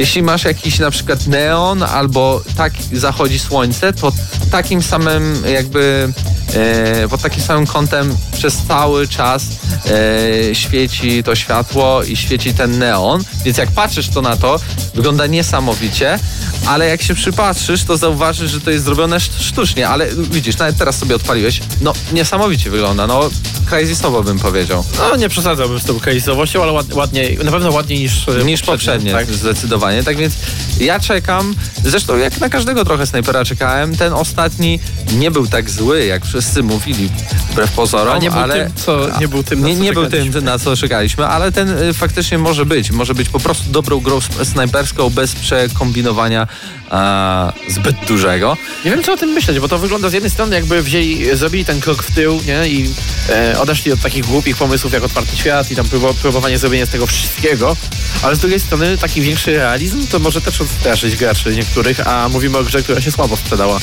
[0.00, 4.12] jeśli masz jakiś na przykład neon albo tak zachodzi słońce, to
[4.50, 6.12] takim samym jakby
[6.54, 9.42] e, pod takim samym kątem przez cały czas
[10.50, 14.60] e, świeci to światło i świeci ten neon, więc jak patrzysz to na to,
[14.94, 16.18] wygląda niesamowicie,
[16.66, 20.76] ale jak się przypatrzysz, to zauważysz, że to jest zrobione szt- sztucznie, ale widzisz, nawet
[20.76, 23.30] teraz sobie odpaliłeś, no niesamowicie wygląda, no
[23.68, 24.84] crazysowo bym powiedział.
[24.98, 29.12] No nie przesadzałbym z tą case'owością, ale ład, ładniej, na pewno ładniej niż, niż poprzednie,
[29.12, 29.26] Tak?
[29.32, 29.89] zdecydowanie.
[30.04, 30.34] Tak więc
[30.80, 34.80] ja czekam, zresztą jak na każdego trochę snajpera czekałem, ten ostatni
[35.12, 37.08] nie był tak zły, jak wszyscy mówili,
[37.50, 38.64] wbrew pozorom, A nie był ale...
[38.64, 40.32] tym, co- nie był tym, na nie, co nie był czekaliśmy.
[40.32, 42.90] tym, na co czekaliśmy, ale ten y, faktycznie może być.
[42.90, 46.46] Może być po prostu dobrą grą snajperską bez przekombinowania
[46.90, 48.56] a, zbyt dużego.
[48.84, 51.64] Nie wiem, co o tym myśleć, bo to wygląda z jednej strony jakby wzięli, zrobili
[51.64, 52.68] ten krok w tył, nie?
[52.68, 52.90] I
[53.28, 56.90] e, odeszli od takich głupich pomysłów jak otwarty świat i tam próbo- próbowanie zrobienia z
[56.90, 57.76] tego wszystkiego,
[58.22, 59.79] ale z drugiej strony taki większy realizm
[60.10, 63.78] to może też odstraszyć graczy niektórych, a mówimy o grze, która się słabo sprzedała.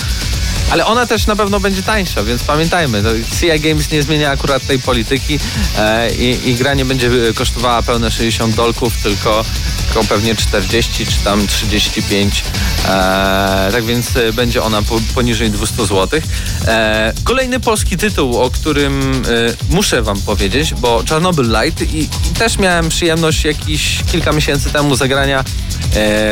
[0.72, 4.68] Ale ona też na pewno będzie tańsza, więc pamiętajmy, to CI Games nie zmienia akurat
[4.68, 5.39] tej polityki
[5.78, 9.45] e, i, i gra nie będzie e, kosztowała pełne 60 dolków, tylko,
[9.88, 12.43] tylko pewnie 40 czy tam 35.
[12.86, 16.22] E, tak więc e, będzie ona po, poniżej 200 zł.
[16.68, 22.34] E, kolejny polski tytuł, o którym e, muszę wam powiedzieć, bo Chernobyl Light i, i
[22.38, 25.43] też miałem przyjemność jakiś kilka miesięcy temu zagrania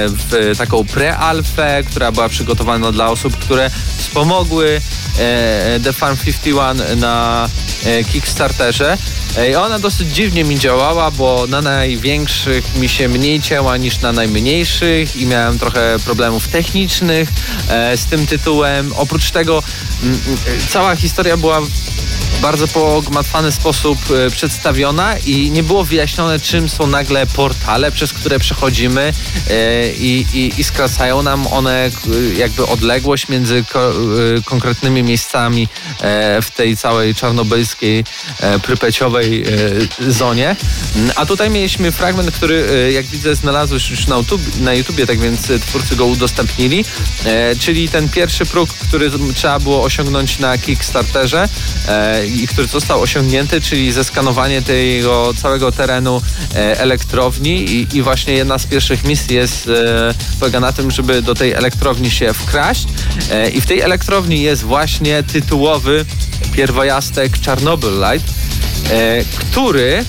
[0.07, 3.71] w taką pre-alfę, która była przygotowana dla osób, które
[4.15, 4.81] wspomogły
[5.19, 7.49] e, The Farm 51 na
[7.85, 8.97] e, Kickstarterze.
[9.37, 14.01] E, I ona dosyć dziwnie mi działała, bo na największych mi się mniej cięła niż
[14.01, 17.29] na najmniejszych i miałem trochę problemów technicznych
[17.69, 18.93] e, z tym tytułem.
[18.93, 19.63] Oprócz tego
[20.03, 20.37] mm, mm,
[20.69, 21.61] cała historia była
[22.45, 28.39] bardzo pogmatwany sposób e, przedstawiona i nie było wyjaśnione, czym są nagle portale, przez które
[28.39, 29.13] przechodzimy
[29.49, 33.93] e, i, i, i skracają nam one k- jakby odległość między ko, e,
[34.45, 35.67] konkretnymi miejscami
[36.01, 38.03] e, w tej całej czarnobylskiej,
[38.39, 39.43] e, prypeciowej
[40.07, 40.55] e, zonie.
[41.15, 45.19] A tutaj mieliśmy fragment, który e, jak widzę znalazłeś już na, YouTube, na YouTubie, tak
[45.19, 46.85] więc e, twórcy go udostępnili,
[47.25, 51.49] e, czyli ten pierwszy próg, który trzeba było osiągnąć na Kickstarterze
[51.87, 56.21] e, i który został osiągnięty, czyli zeskanowanie tego całego terenu
[56.55, 57.71] e, elektrowni.
[57.71, 61.53] I, i właśnie jedna z pierwszych misji jest e, polega na tym, żeby do tej
[61.53, 62.87] elektrowni się wkraść.
[63.31, 66.05] E, i w tej elektrowni jest właśnie tytułowy
[66.53, 68.33] pierwojastek Chernobyl Light,
[69.39, 70.05] który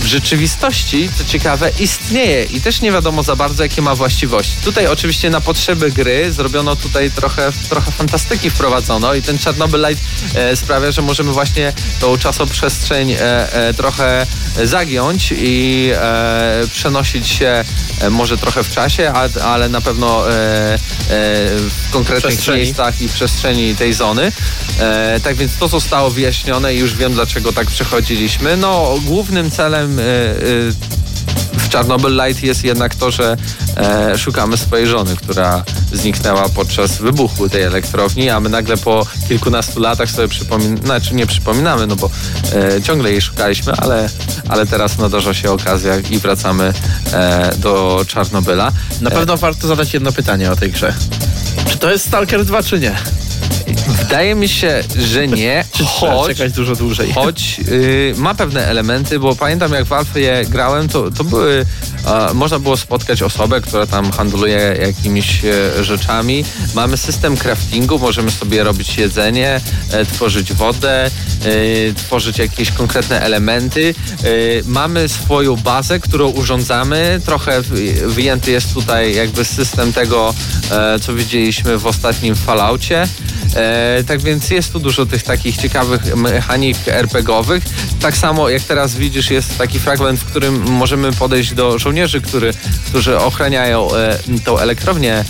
[0.00, 4.56] w rzeczywistości, co ciekawe, istnieje i też nie wiadomo za bardzo, jakie ma właściwości.
[4.64, 10.04] Tutaj oczywiście na potrzeby gry zrobiono tutaj trochę, trochę fantastyki wprowadzono i ten Chernobyl Light
[10.34, 14.26] e, sprawia, że możemy właśnie tą czasoprzestrzeń e, e, trochę
[14.64, 17.64] zagiąć i e, przenosić się
[18.00, 20.78] e, może trochę w czasie, a, ale na pewno e, e,
[21.58, 22.58] w konkretnych Przestrzeni.
[22.58, 24.32] miejscach i przestrzeni tej zony.
[25.22, 28.56] Tak więc to zostało wyjaśnione i już wiem, dlaczego tak przechodziliśmy.
[28.56, 30.98] No, głównym celem e, e,
[31.58, 33.36] w Chernobyl Light jest jednak to, że
[33.76, 39.80] e, szukamy swojej żony, która zniknęła podczas wybuchu tej elektrowni, a my nagle po kilkunastu
[39.80, 42.10] latach sobie przypominamy, znaczy nie przypominamy, no bo
[42.54, 44.08] e, ciągle jej szukaliśmy, ale,
[44.48, 46.72] ale teraz nadarza się okazja i wracamy
[47.12, 48.72] e, do Czarnobyla.
[49.00, 50.94] Na pewno warto zadać jedno pytanie o tej grze.
[51.68, 52.96] Czy to jest Stalker 2, czy nie?
[54.08, 57.12] Wydaje mi się, że nie, choć czekać dużo dłużej?
[57.12, 61.66] Choć y, ma pewne elementy, bo pamiętam jak w Alfie je grałem, to, to były,
[62.06, 66.44] e, można było spotkać osobę, która tam handluje jakimiś e, rzeczami.
[66.74, 69.60] Mamy system craftingu, możemy sobie robić jedzenie,
[69.92, 71.10] e, tworzyć wodę, e,
[71.94, 73.94] tworzyć jakieś konkretne elementy.
[74.22, 74.26] E,
[74.64, 77.20] mamy swoją bazę, którą urządzamy.
[77.24, 77.62] Trochę
[78.06, 80.34] wyjęty jest tutaj jakby system tego,
[80.70, 83.08] e, co widzieliśmy w ostatnim Falloutie.
[83.56, 87.64] E, tak więc jest tu dużo tych takich ciekawych mechanik RPGowych.
[88.00, 92.52] Tak samo jak teraz widzisz, jest taki fragment, w którym możemy podejść do żołnierzy, który,
[92.86, 95.24] którzy ochraniają e, tą elektrownię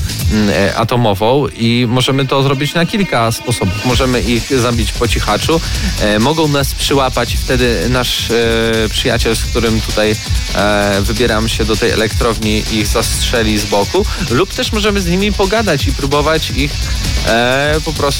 [0.48, 3.84] e, atomową i możemy to zrobić na kilka sposobów.
[3.84, 5.60] Możemy ich zabić po cichaczu,
[6.00, 8.34] e, mogą nas przyłapać, wtedy nasz e,
[8.90, 10.16] przyjaciel, z którym tutaj
[10.54, 15.32] e, wybieram się do tej elektrowni, ich zastrzeli z boku, lub też możemy z nimi
[15.32, 16.72] pogadać i próbować ich
[17.84, 18.17] po prostu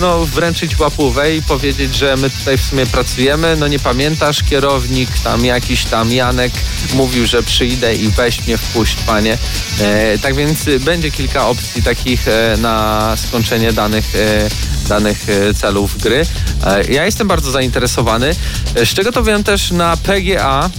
[0.00, 5.08] no, wręczyć łapówę i powiedzieć, że my tutaj w sumie pracujemy, no nie pamiętasz, kierownik
[5.24, 6.52] tam jakiś tam Janek
[6.94, 9.38] mówił, że przyjdę i weź mnie wpuść, panie.
[9.80, 14.48] E, tak więc będzie kilka opcji takich e, na skończenie danych, e,
[14.88, 16.22] danych e, celów gry.
[16.64, 18.30] E, ja jestem bardzo zainteresowany,
[18.74, 20.70] e, z czego to wiem też na PGA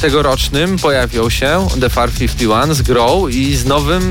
[0.00, 4.10] tegorocznym pojawią się The Far 51 z grą i z nowym,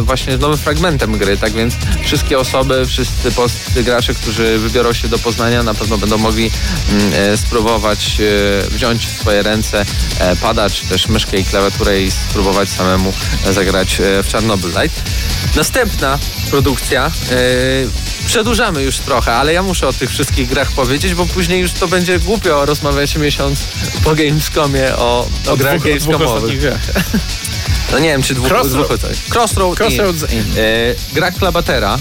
[0.00, 1.74] właśnie z nowym fragmentem gry, tak więc
[2.04, 6.50] wszystkie osoby, wszyscy polscy gracze, którzy wybiorą się do Poznania na pewno będą mogli
[6.90, 9.84] mm, e, spróbować e, wziąć w swoje ręce
[10.18, 13.12] e, pada, czy też myszkę i klawiaturę i spróbować samemu
[13.50, 15.02] zagrać w Chernobyl Light.
[15.56, 16.18] Następna
[16.50, 17.10] produkcja
[18.26, 21.88] Przedłużamy już trochę, ale ja muszę o tych wszystkich grach powiedzieć, bo później już to
[21.88, 23.58] będzie głupio rozmawiać miesiąc
[24.04, 26.60] po Gamescomie o, o grach dwóch, dwóch Gamescomowych.
[26.60, 26.80] grach.
[27.92, 28.86] No nie wiem, czy dwóch, Crossroad.
[28.86, 28.98] dwóch
[29.34, 30.38] Crossroad, Crossroads in.
[30.38, 30.44] in.
[30.56, 31.98] E, gra Klabatera.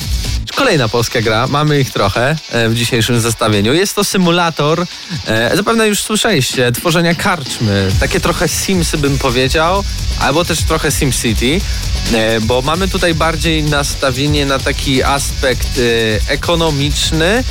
[0.56, 3.74] Kolejna polska gra, mamy ich trochę e, w dzisiejszym zestawieniu.
[3.74, 4.86] Jest to symulator,
[5.28, 7.91] e, zapewne już słyszeliście, tworzenia karczmy.
[7.99, 9.84] Takie trochę Simsy bym powiedział,
[10.20, 11.62] albo też trochę SimCity,
[12.14, 15.68] e, bo mamy tutaj bardziej nastawienie na taki aspekt
[16.28, 17.43] ekonomiczny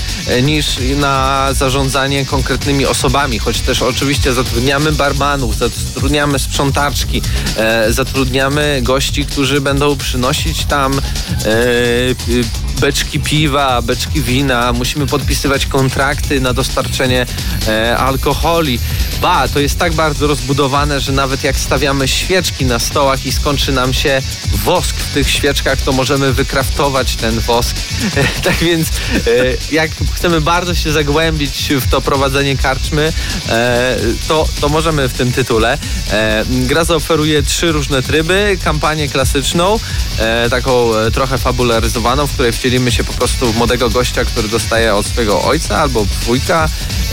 [0.42, 7.22] niż na zarządzanie konkretnymi osobami, choć też oczywiście zatrudniamy barmanów, zatrudniamy sprzątaczki,
[7.88, 11.00] zatrudniamy gości, którzy będą przynosić tam
[12.80, 17.26] beczki piwa, beczki wina, musimy podpisywać kontrakty na dostarczenie
[17.68, 18.78] e, alkoholi.
[19.20, 23.72] Ba, to jest tak bardzo rozbudowane, że nawet jak stawiamy świeczki na stołach i skończy
[23.72, 24.22] nam się
[24.64, 27.76] wosk w tych świeczkach, to możemy wykraftować ten wosk.
[28.44, 33.12] tak więc e, jak chcemy bardzo się zagłębić w to prowadzenie karczmy,
[33.48, 33.96] e,
[34.28, 35.78] to, to możemy w tym tytule.
[36.10, 38.58] E, gra zaoferuje trzy różne tryby.
[38.64, 39.78] Kampanię klasyczną,
[40.18, 44.94] e, taką trochę fabularyzowaną, w której wcielimy się po prostu w młodego gościa, który dostaje
[44.94, 46.68] od swojego ojca albo wujka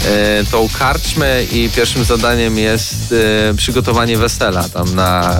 [0.06, 3.14] e, tą karczmę i pierwszym zadaniem jest
[3.52, 5.40] e, przygotowanie wesela tam na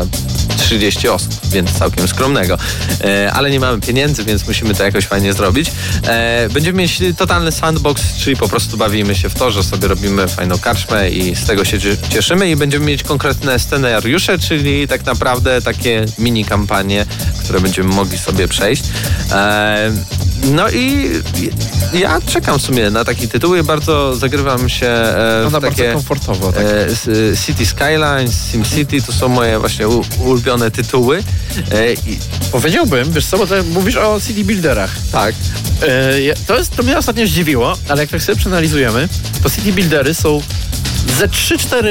[0.58, 2.58] 30 osób, więc całkiem skromnego.
[3.04, 5.72] E, ale nie mamy pieniędzy, więc musimy to jakoś fajnie zrobić.
[6.08, 10.28] E, będziemy mieć totalny sandbox, czyli po prostu bawimy się w to, że sobie robimy
[10.28, 15.06] fajną karczmę i z tego się cie- cieszymy i będziemy mieć konkretne scenariusze, czyli tak
[15.06, 17.06] naprawdę takie mini kampanie,
[17.44, 18.84] które będziemy mogli sobie przejść.
[19.32, 19.92] E,
[20.52, 21.10] no i
[21.94, 25.94] ja czekam w sumie na taki tytuł i bardzo zagrywam się e, w bardzo takie...
[25.94, 26.52] komfortowo.
[26.54, 26.64] Tak.
[26.66, 27.10] E, s-
[27.46, 31.24] City Skylines, SimCity to są moje właśnie u- ulubione tytuły.
[31.72, 32.20] E, i,
[32.52, 34.96] Powiedziałbym, wiesz co, bo mówisz o CD Builderach.
[35.12, 35.36] tak,
[35.82, 39.10] E, to, jest, to mnie ostatnio zdziwiło, ale jak tak sobie przeanalizujemy,
[39.44, 40.42] to City Buildery są
[41.18, 41.88] ze 3-4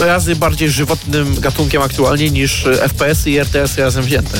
[0.00, 4.38] razy bardziej żywotnym gatunkiem aktualnie niż e, FPS i RTS razem wzięte.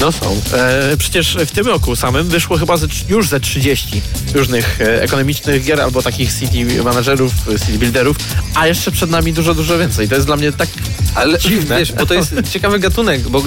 [0.00, 0.40] No są.
[0.52, 4.02] E, przecież w tym roku samym wyszło chyba ze, już ze 30
[4.34, 7.32] różnych e, ekonomicznych gier albo takich city managerów,
[7.66, 8.16] city builderów,
[8.54, 10.08] a jeszcze przed nami dużo, dużo więcej.
[10.08, 10.68] To jest dla mnie tak
[11.14, 11.78] Ale Dziwne.
[11.78, 13.42] wiesz, bo to jest ciekawy gatunek, bo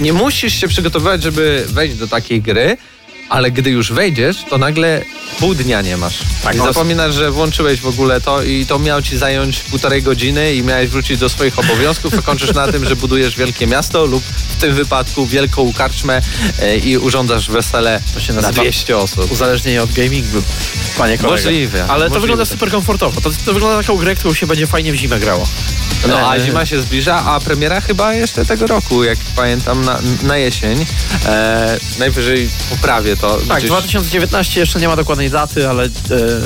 [0.00, 2.76] nie musisz się przygotowywać, żeby wejść do takiej gry,
[3.28, 5.02] ale gdy już wejdziesz, to nagle
[5.40, 6.18] pół dnia nie masz.
[6.42, 6.64] Tak, I no.
[6.64, 10.88] zapominasz, że włączyłeś w ogóle to i to miało ci zająć półtorej godziny i miałeś
[10.90, 14.74] wrócić do swoich obowiązków, a kończysz na tym, że budujesz wielkie miasto lub w tym
[14.74, 16.22] wypadku wielką karczmę
[16.62, 19.32] e, i urządzasz wesele To się na nazywa 200 osób.
[19.32, 20.42] uzależnienie od gamingu.
[20.98, 21.36] Panie kolego.
[21.44, 22.20] Możliwe, Ale to możliwe.
[22.20, 23.20] wygląda super komfortowo.
[23.20, 25.46] To, to wygląda taką grę, którą się będzie fajnie w zimę grało.
[26.08, 30.36] No a zima się zbliża, a premiera chyba jeszcze tego roku, jak pamiętam, na, na
[30.36, 30.86] jesień.
[31.26, 33.38] E, najwyżej poprawię to.
[33.48, 35.84] Tak, gdzieś- 2019 jeszcze nie ma dokładnej daty, ale...
[35.84, 35.88] E,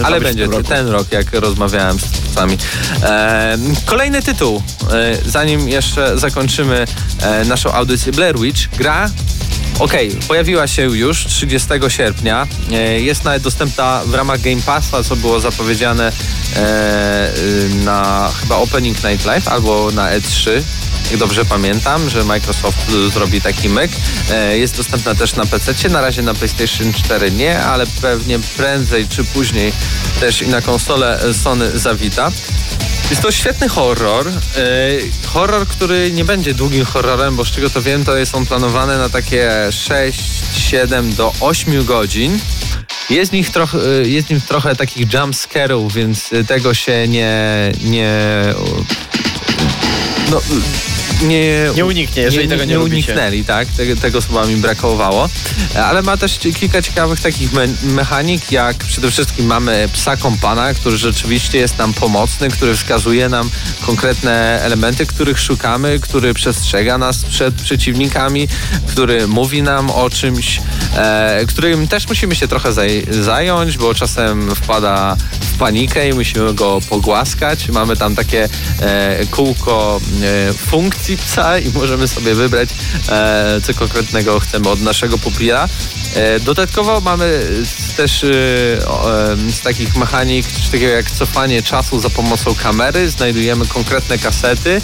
[0.07, 2.59] Ale będzie ten rok, jak rozmawiałem z twórcami.
[3.03, 6.84] E, kolejny tytuł, e, zanim jeszcze zakończymy
[7.22, 9.11] e, naszą audycję Blair Witch, gra
[9.79, 12.47] Okej, pojawiła się już 30 sierpnia.
[12.72, 16.12] E, Jest nawet dostępna w ramach Game Passa, co było zapowiedziane
[16.57, 17.33] e,
[17.85, 20.51] na chyba Opening Night Live albo na E3.
[21.11, 23.91] Jak dobrze pamiętam, że Microsoft zrobi taki myk.
[24.31, 29.09] E, Jest dostępna też na PC, na razie na PlayStation 4 nie, ale pewnie prędzej
[29.09, 29.72] czy później
[30.20, 32.33] też i na konsolę Sony zawita.
[33.11, 34.28] Jest to świetny horror.
[34.28, 34.32] E,
[35.26, 38.98] horror, który nie będzie długim horrorem, bo z czego to wiem, to jest on planowany
[38.98, 40.20] na takie 6,
[40.56, 42.38] 7 do 8 godzin.
[43.11, 47.72] Jest nich trochę, e, jest nim trochę takich jump scare'ów, więc tego się nie...
[47.84, 48.42] nie
[50.30, 50.40] no,
[51.23, 53.69] nie, Nie uniknie, jeżeli tego nie nie uniknęli, tak?
[53.69, 55.29] Tego, tego słowa mi brakowało.
[55.85, 60.97] Ale ma też kilka ciekawych takich me mechanik, jak przede wszystkim mamy psa kompana, który
[60.97, 63.51] rzeczywiście jest nam pomocny, który wskazuje nam
[63.86, 68.49] konkretne elementy, których szukamy, który przestrzega nas przed przeciwnikami,
[68.86, 70.61] który mówi nam o czymś,
[70.97, 76.55] e, którym też musimy się trochę zaj zająć, bo czasem wpada w panikę i musimy
[76.55, 77.69] go pogłaskać.
[77.69, 78.49] Mamy tam takie
[78.81, 82.68] e, kółko e, funkcji psa i możemy sobie wybrać,
[83.09, 85.68] e, co konkretnego chcemy od naszego pupila.
[86.14, 87.47] E, dodatkowo mamy
[87.97, 88.26] też e,
[89.52, 93.10] z takich mechanik coś takiego jak cofanie czasu za pomocą kamery.
[93.10, 94.80] Znajdujemy konkretne kasety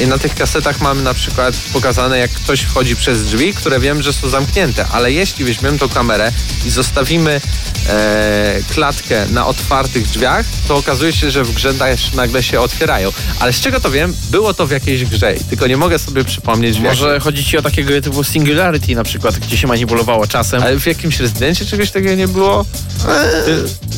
[0.00, 4.02] i na tych kasetach mamy na przykład pokazane, jak ktoś wchodzi przez drzwi, które wiem,
[4.02, 6.32] że są zamknięte, ale jeśli weźmiemy tą kamerę
[6.66, 7.40] i zostawimy
[7.88, 11.74] e, klatkę na otwartych drzwiach, to okazuje się, że w grze
[12.14, 13.12] nagle się otwierają.
[13.40, 14.14] Ale z czego to wiem?
[14.30, 17.20] Było to w jakiejś grze, tylko nie mogę sobie przypomnieć Może jakiej.
[17.20, 20.62] chodzi ci o takie gry typu Singularity na przykład, gdzie się manipulowało czasem.
[20.62, 22.64] Ale w jakimś rezydencie czegoś takiego nie było?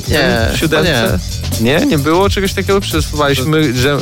[0.09, 1.19] nie, w siódemce?
[1.61, 2.81] Nie, nie było czegoś takiego.
[2.81, 3.99] Przesuwaliśmy, że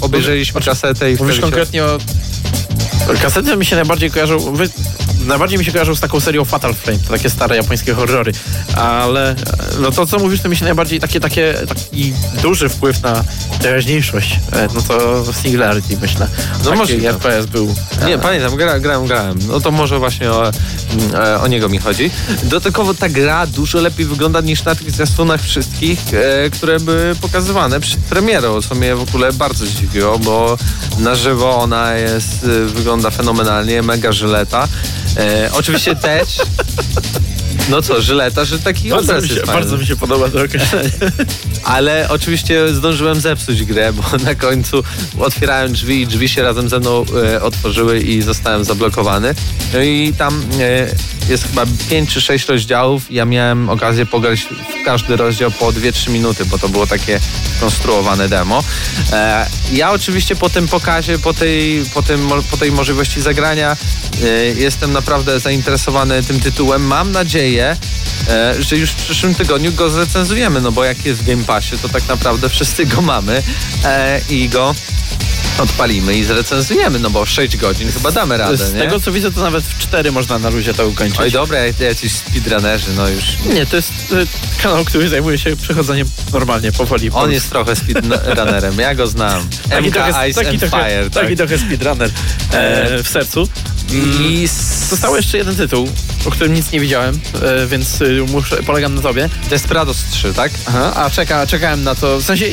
[0.00, 1.40] obejrzeliśmy kasetę i Mówisz wtedy się...
[1.42, 1.98] konkretnie o...
[3.22, 4.54] Kasety mi się najbardziej kojarzą...
[4.54, 4.68] Wy...
[5.26, 8.32] Najbardziej mi się kojarzą z taką serią Fatal Frame, to takie stare japońskie horrory.
[8.76, 9.34] Ale e,
[9.80, 13.24] no to co mówisz, to mi się najbardziej takie, takie, taki duży wpływ na
[13.60, 14.40] teraźniejszość.
[14.52, 16.28] E, No to Singularity myślę.
[16.58, 17.12] No Taki możliwe.
[17.12, 17.74] FPS był.
[18.06, 19.38] Nie, E, pamiętam, gra, grałem, grałem.
[19.48, 22.10] No to może właśnie o, mm, o niego mi chodzi.
[22.42, 26.00] Dodatkowo ta gra dużo lepiej wygląda niż na tych zwiastunach wszystkich,
[26.52, 30.58] które były pokazywane przed premierą, co mnie w ogóle bardzo zdziwiło, bo
[30.98, 34.68] na żywo ona jest, wygląda fenomenalnie, mega żyleta.
[35.16, 36.38] E, oczywiście też...
[37.68, 39.60] No co, żyleta, że taki Bardzo obraz mi, się, jest fajny.
[39.60, 40.90] bardzo mi się podoba to określenie.
[41.64, 44.82] Ale oczywiście zdążyłem zepsuć grę, bo na końcu
[45.18, 49.34] otwierałem drzwi i drzwi się razem ze mną e, otworzyły i zostałem zablokowany.
[49.72, 50.88] No i tam e,
[51.28, 53.02] jest chyba 5 czy 6 rozdziałów.
[53.10, 57.20] Ja miałem okazję pograć w każdy rozdział po 2-3 minuty, bo to było takie
[57.60, 58.64] konstruowane demo.
[59.12, 63.76] E, ja oczywiście po tym pokazie, po tej, po tym, po tej możliwości zagrania
[64.24, 66.86] e, jestem naprawdę zainteresowany tym tytułem.
[66.86, 67.76] Mam nadzieję, e,
[68.58, 71.88] że już w przyszłym tygodniu go zrecenzujemy, no bo jak jest w Game Passie, to
[71.88, 73.42] tak naprawdę wszyscy go mamy
[73.84, 74.74] e, i go
[75.58, 78.80] odpalimy i zrecenzujemy, no bo 6 godzin chyba damy radę, Z nie?
[78.80, 81.20] tego co widzę, to nawet w 4 można na luzie to ukończyć.
[81.20, 83.24] Oj dobra, jacyś speedrunnerzy, no już...
[83.54, 87.10] Nie, to jest e, kanał, który zajmuje się przechodzeniem normalnie, powoli.
[87.10, 89.48] On jest trochę speedrunnerem, ja go znam.
[89.70, 91.22] taki MK trochę, Ice taki and trochę, Fire, tak.
[91.22, 92.10] taki trochę speedrunner
[92.52, 93.48] e, w sercu.
[93.92, 94.48] I
[94.90, 95.88] Został jeszcze jeden tytuł,
[96.26, 99.28] o którym nic nie widziałem, e, więc e, muszę, polegam na tobie.
[99.50, 100.52] Desperados 3, tak?
[100.66, 102.18] Aha, a czeka, czekałem na to.
[102.18, 102.50] W sensie, e,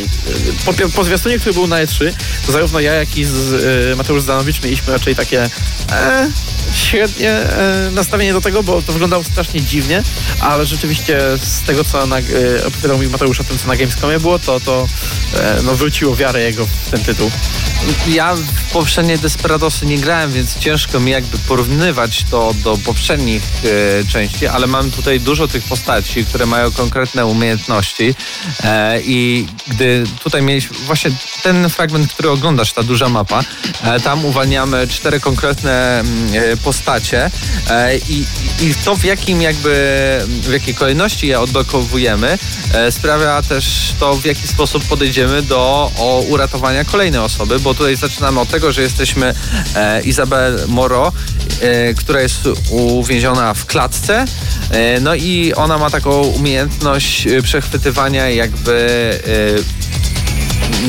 [0.66, 2.14] po, po zwiastunie, który był na E3,
[2.46, 3.54] to zarówno ja, jak i z,
[3.94, 5.50] e, Mateusz Zanowicz mieliśmy raczej takie.
[5.92, 6.30] E,
[6.74, 10.04] średnie e, nastawienie do tego, bo to wyglądało strasznie dziwnie,
[10.40, 12.22] ale rzeczywiście z tego, co na, e,
[12.68, 14.88] opowiadał mi Mateusz o tym, co na Gamescomie było, to, to
[15.38, 17.32] e, no, wróciło wiarę jego w ten tytuł.
[18.08, 23.44] Ja w poprzedniej Desperadosy nie grałem, więc ciężko mi jakby porównywać to do poprzednich
[24.02, 28.16] e, części, ale mam tutaj dużo tych postaci, które mają konkretne umiejętności
[28.64, 31.12] e, i gdy tutaj mieliśmy właśnie
[31.44, 33.44] ten fragment, który oglądasz, ta duża mapa,
[33.84, 37.32] e, tam uwalniamy cztery konkretne mm, postacie
[37.70, 38.26] e, i,
[38.62, 39.72] i to w jakim jakby,
[40.28, 42.38] w jakiej kolejności je odblokowujemy
[42.74, 45.92] e, sprawia też to, w jaki sposób podejdziemy do
[46.30, 49.34] uratowania kolejnej osoby, bo tutaj zaczynamy od tego, że jesteśmy
[49.76, 51.12] e, Izabel Moro,
[51.98, 54.26] która jest uwięziona w klatce,
[55.02, 59.20] no i ona ma taką umiejętność przechwytywania jakby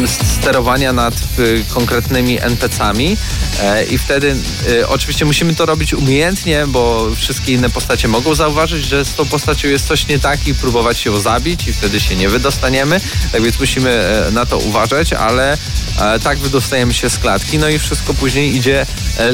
[0.06, 3.16] sterowania nad y, konkretnymi NPC-ami
[3.62, 4.36] e, i wtedy
[4.68, 9.26] y, oczywiście musimy to robić umiejętnie, bo wszystkie inne postacie mogą zauważyć, że z tą
[9.26, 13.00] postacią jest coś nie tak i próbować ją zabić i wtedy się nie wydostaniemy,
[13.32, 15.58] tak więc musimy e, na to uważać, ale
[16.00, 18.86] e, tak wydostajemy się z klatki, no i wszystko później idzie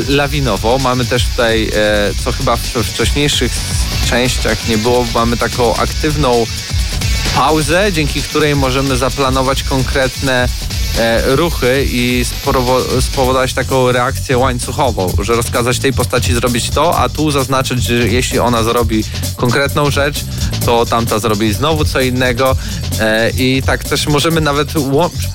[0.08, 0.78] lawinowo.
[0.78, 1.70] Mamy też tutaj,
[2.24, 3.52] co chyba w wcześniejszych
[4.06, 6.46] częściach nie było, mamy taką aktywną
[7.38, 10.48] pauzę, dzięki której możemy zaplanować konkretne
[11.26, 12.24] ruchy i
[13.00, 18.38] spowodować taką reakcję łańcuchową, że rozkazać tej postaci zrobić to, a tu zaznaczyć, że jeśli
[18.38, 19.04] ona zrobi
[19.36, 20.24] konkretną rzecz,
[20.64, 22.56] to tamta zrobi znowu co innego.
[23.00, 24.72] E, i tak też możemy nawet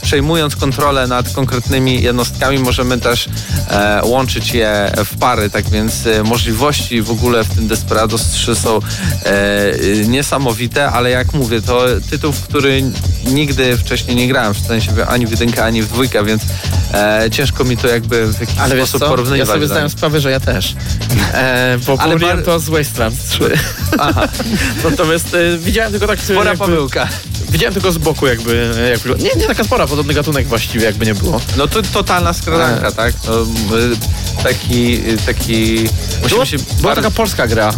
[0.02, 3.28] przejmując kontrolę nad konkretnymi jednostkami, możemy też
[3.70, 8.56] e, łączyć je w pary, tak więc e, możliwości w ogóle w tym Desperados 3
[8.56, 12.84] są e, niesamowite, ale jak mówię, to tytuł, w który
[13.26, 16.44] nigdy wcześniej nie grałem, w sensie ani w ani w dwójkę, więc
[16.94, 19.40] e, ciężko mi to jakby w jakiś Ale sposób porównywać.
[19.40, 20.76] ja sobie zdałem sprawę, że ja też.
[21.34, 23.54] E, bo Ale pomyliłem bar- to z Wasteland 3.
[24.00, 24.28] Aha,
[24.90, 26.20] Natomiast e, widziałem tylko tak...
[26.20, 27.08] spora jakby, pomyłka.
[27.54, 28.72] Widziałem tylko z boku jakby...
[28.78, 31.42] e, Jak, wygląda- nie, nie taka spora, podobny gatunek właściwie jakby nie było.
[31.58, 33.14] No to totalna skradanka, tak?
[33.28, 33.42] No,
[33.78, 35.76] y, taki, y, taki...
[36.30, 37.74] Była, się była taka polska gra e,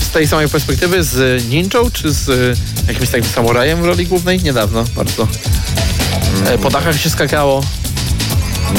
[0.00, 2.28] z tej samej perspektywy z ninją czy z
[2.88, 4.42] e, jakimś takim samurajem w roli głównej?
[4.42, 5.28] Niedawno bardzo.
[6.46, 7.64] E, po dachach się skakało.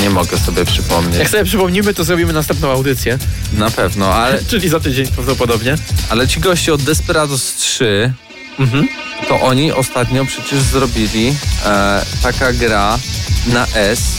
[0.01, 1.17] Nie mogę sobie przypomnieć.
[1.19, 3.17] Jak sobie przypomnimy, to zrobimy następną audycję,
[3.53, 5.75] Na pewno, ale, czyli za tydzień prawdopodobnie.
[6.09, 8.13] ale ci goście od Desperados 3,
[8.59, 8.87] Mhm.
[9.27, 12.99] to oni ostatnio przecież zrobili e, taka gra
[13.47, 14.17] na S.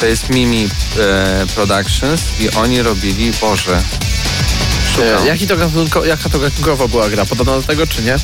[0.00, 0.68] To jest Mimi
[0.98, 3.82] e, Productions i oni robili, Boże,
[5.04, 5.24] szukam.
[5.24, 7.26] E, jaki to gatunko, jaka to gatunkowa była gra?
[7.26, 8.16] Podobna do tego, czy nie?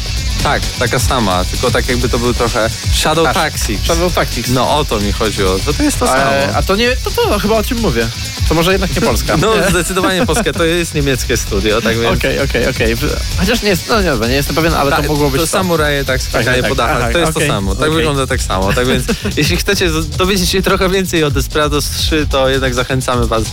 [0.42, 3.34] Tak, taka sama, tylko tak jakby to był trochę Shadow Tak.
[3.34, 3.84] Tactics.
[3.84, 4.50] Shadow Tactics.
[4.50, 6.32] No o to mi chodziło, to to jest to samo.
[6.32, 8.08] E, a to nie, to, to chyba o czym mówię.
[8.48, 9.36] To może jednak nie Polska.
[9.46, 9.70] No Nie?
[9.70, 12.18] zdecydowanie polskie, to jest niemieckie studio, tak więc...
[12.18, 12.96] Okej, okej, okej.
[13.38, 16.04] Chociaż nie jest, no nie, nie jestem pewien, ale Tak, to mogło być to samuraje
[16.04, 17.94] tak skakają tak, po dachach, to jest okej, to samo, tak okej.
[17.94, 18.72] wygląda tak samo.
[18.72, 19.04] Tak więc
[19.36, 23.44] jeśli chcecie dowiedzieć się trochę więcej o Desperados 3, to jednak zachęcamy was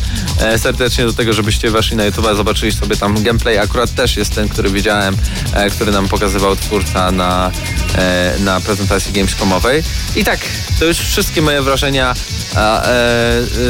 [0.42, 3.58] e, serdecznie do tego, żebyście weszli na YouTube, zobaczyli sobie tam gameplay.
[3.58, 5.18] Akurat też jest ten, który widziałem,
[5.54, 7.52] e, który nam pokazywał twórca na,
[7.96, 9.84] e, na prezentacji Gamescomowej.
[10.16, 10.40] I tak,
[10.80, 12.14] to już wszystkie moje wrażenia
[12.56, 12.88] a, e,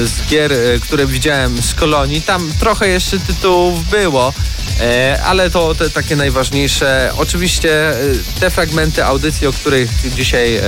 [0.05, 2.21] z gier, e, które widziałem z Kolonii.
[2.21, 4.33] Tam trochę jeszcze tytułów było,
[4.81, 7.11] e, ale to te takie najważniejsze.
[7.17, 7.95] Oczywiście e,
[8.39, 10.61] te fragmenty audycji, o których dzisiaj e,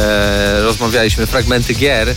[0.62, 2.16] rozmawialiśmy, fragmenty gier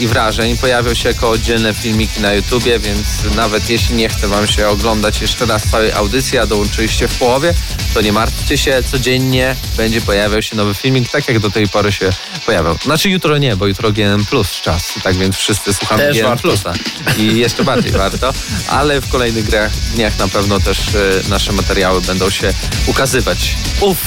[0.00, 4.46] i wrażeń, pojawią się jako oddzielne filmiki na YouTubie, więc nawet jeśli nie chce wam
[4.46, 7.54] się oglądać jeszcze raz całej audycji, a dołączyliście w połowie,
[7.94, 11.92] to nie martwcie się, codziennie będzie pojawiał się nowy filmik, tak jak do tej pory
[11.92, 12.10] się
[12.46, 12.78] pojawiał.
[12.84, 16.40] Znaczy jutro nie, bo jutro GNM Plus czas, tak więc wszyscy słuchamy Też.
[16.42, 16.72] Plusa
[17.18, 18.32] i jeszcze bardziej warto,
[18.68, 22.52] ale w kolejnych grach, dniach na pewno też e, nasze materiały będą się
[22.86, 23.56] ukazywać.
[23.80, 23.98] Uf!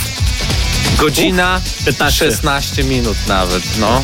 [0.98, 2.26] Godzina 15.
[2.26, 4.04] 16 minut nawet, no.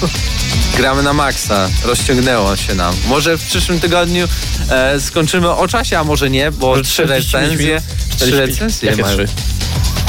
[0.78, 2.96] Gramy na maksa, rozciągnęło się nam.
[3.08, 4.28] Może w przyszłym tygodniu
[4.70, 8.50] e, skończymy o czasie, a może nie, bo Może trzy 45 recenzje, trzy 45?
[8.60, 9.16] recenzje Jakie mają.
[9.18, 9.28] trzy?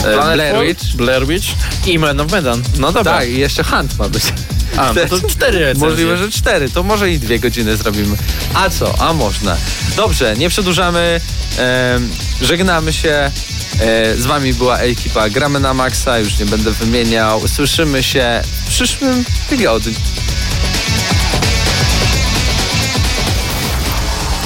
[0.09, 0.85] E, Blair Witch.
[0.97, 1.47] Blair Witch
[1.87, 2.63] i Man of Medan.
[2.79, 3.13] No dobra.
[3.19, 4.23] Tak, i jeszcze Hunt ma być.
[4.77, 5.89] A, no to cztery recenzje.
[5.89, 8.17] Możliwe, że cztery, to może i dwie godziny zrobimy.
[8.55, 8.95] A co?
[8.99, 9.57] A można.
[9.97, 11.21] Dobrze, nie przedłużamy,
[11.59, 12.11] em,
[12.43, 13.31] żegnamy się.
[13.81, 17.49] E, z wami była ekipa Gramy na Maxa, już nie będę wymieniał.
[17.49, 19.95] Słyszymy się w przyszłym tygodniu.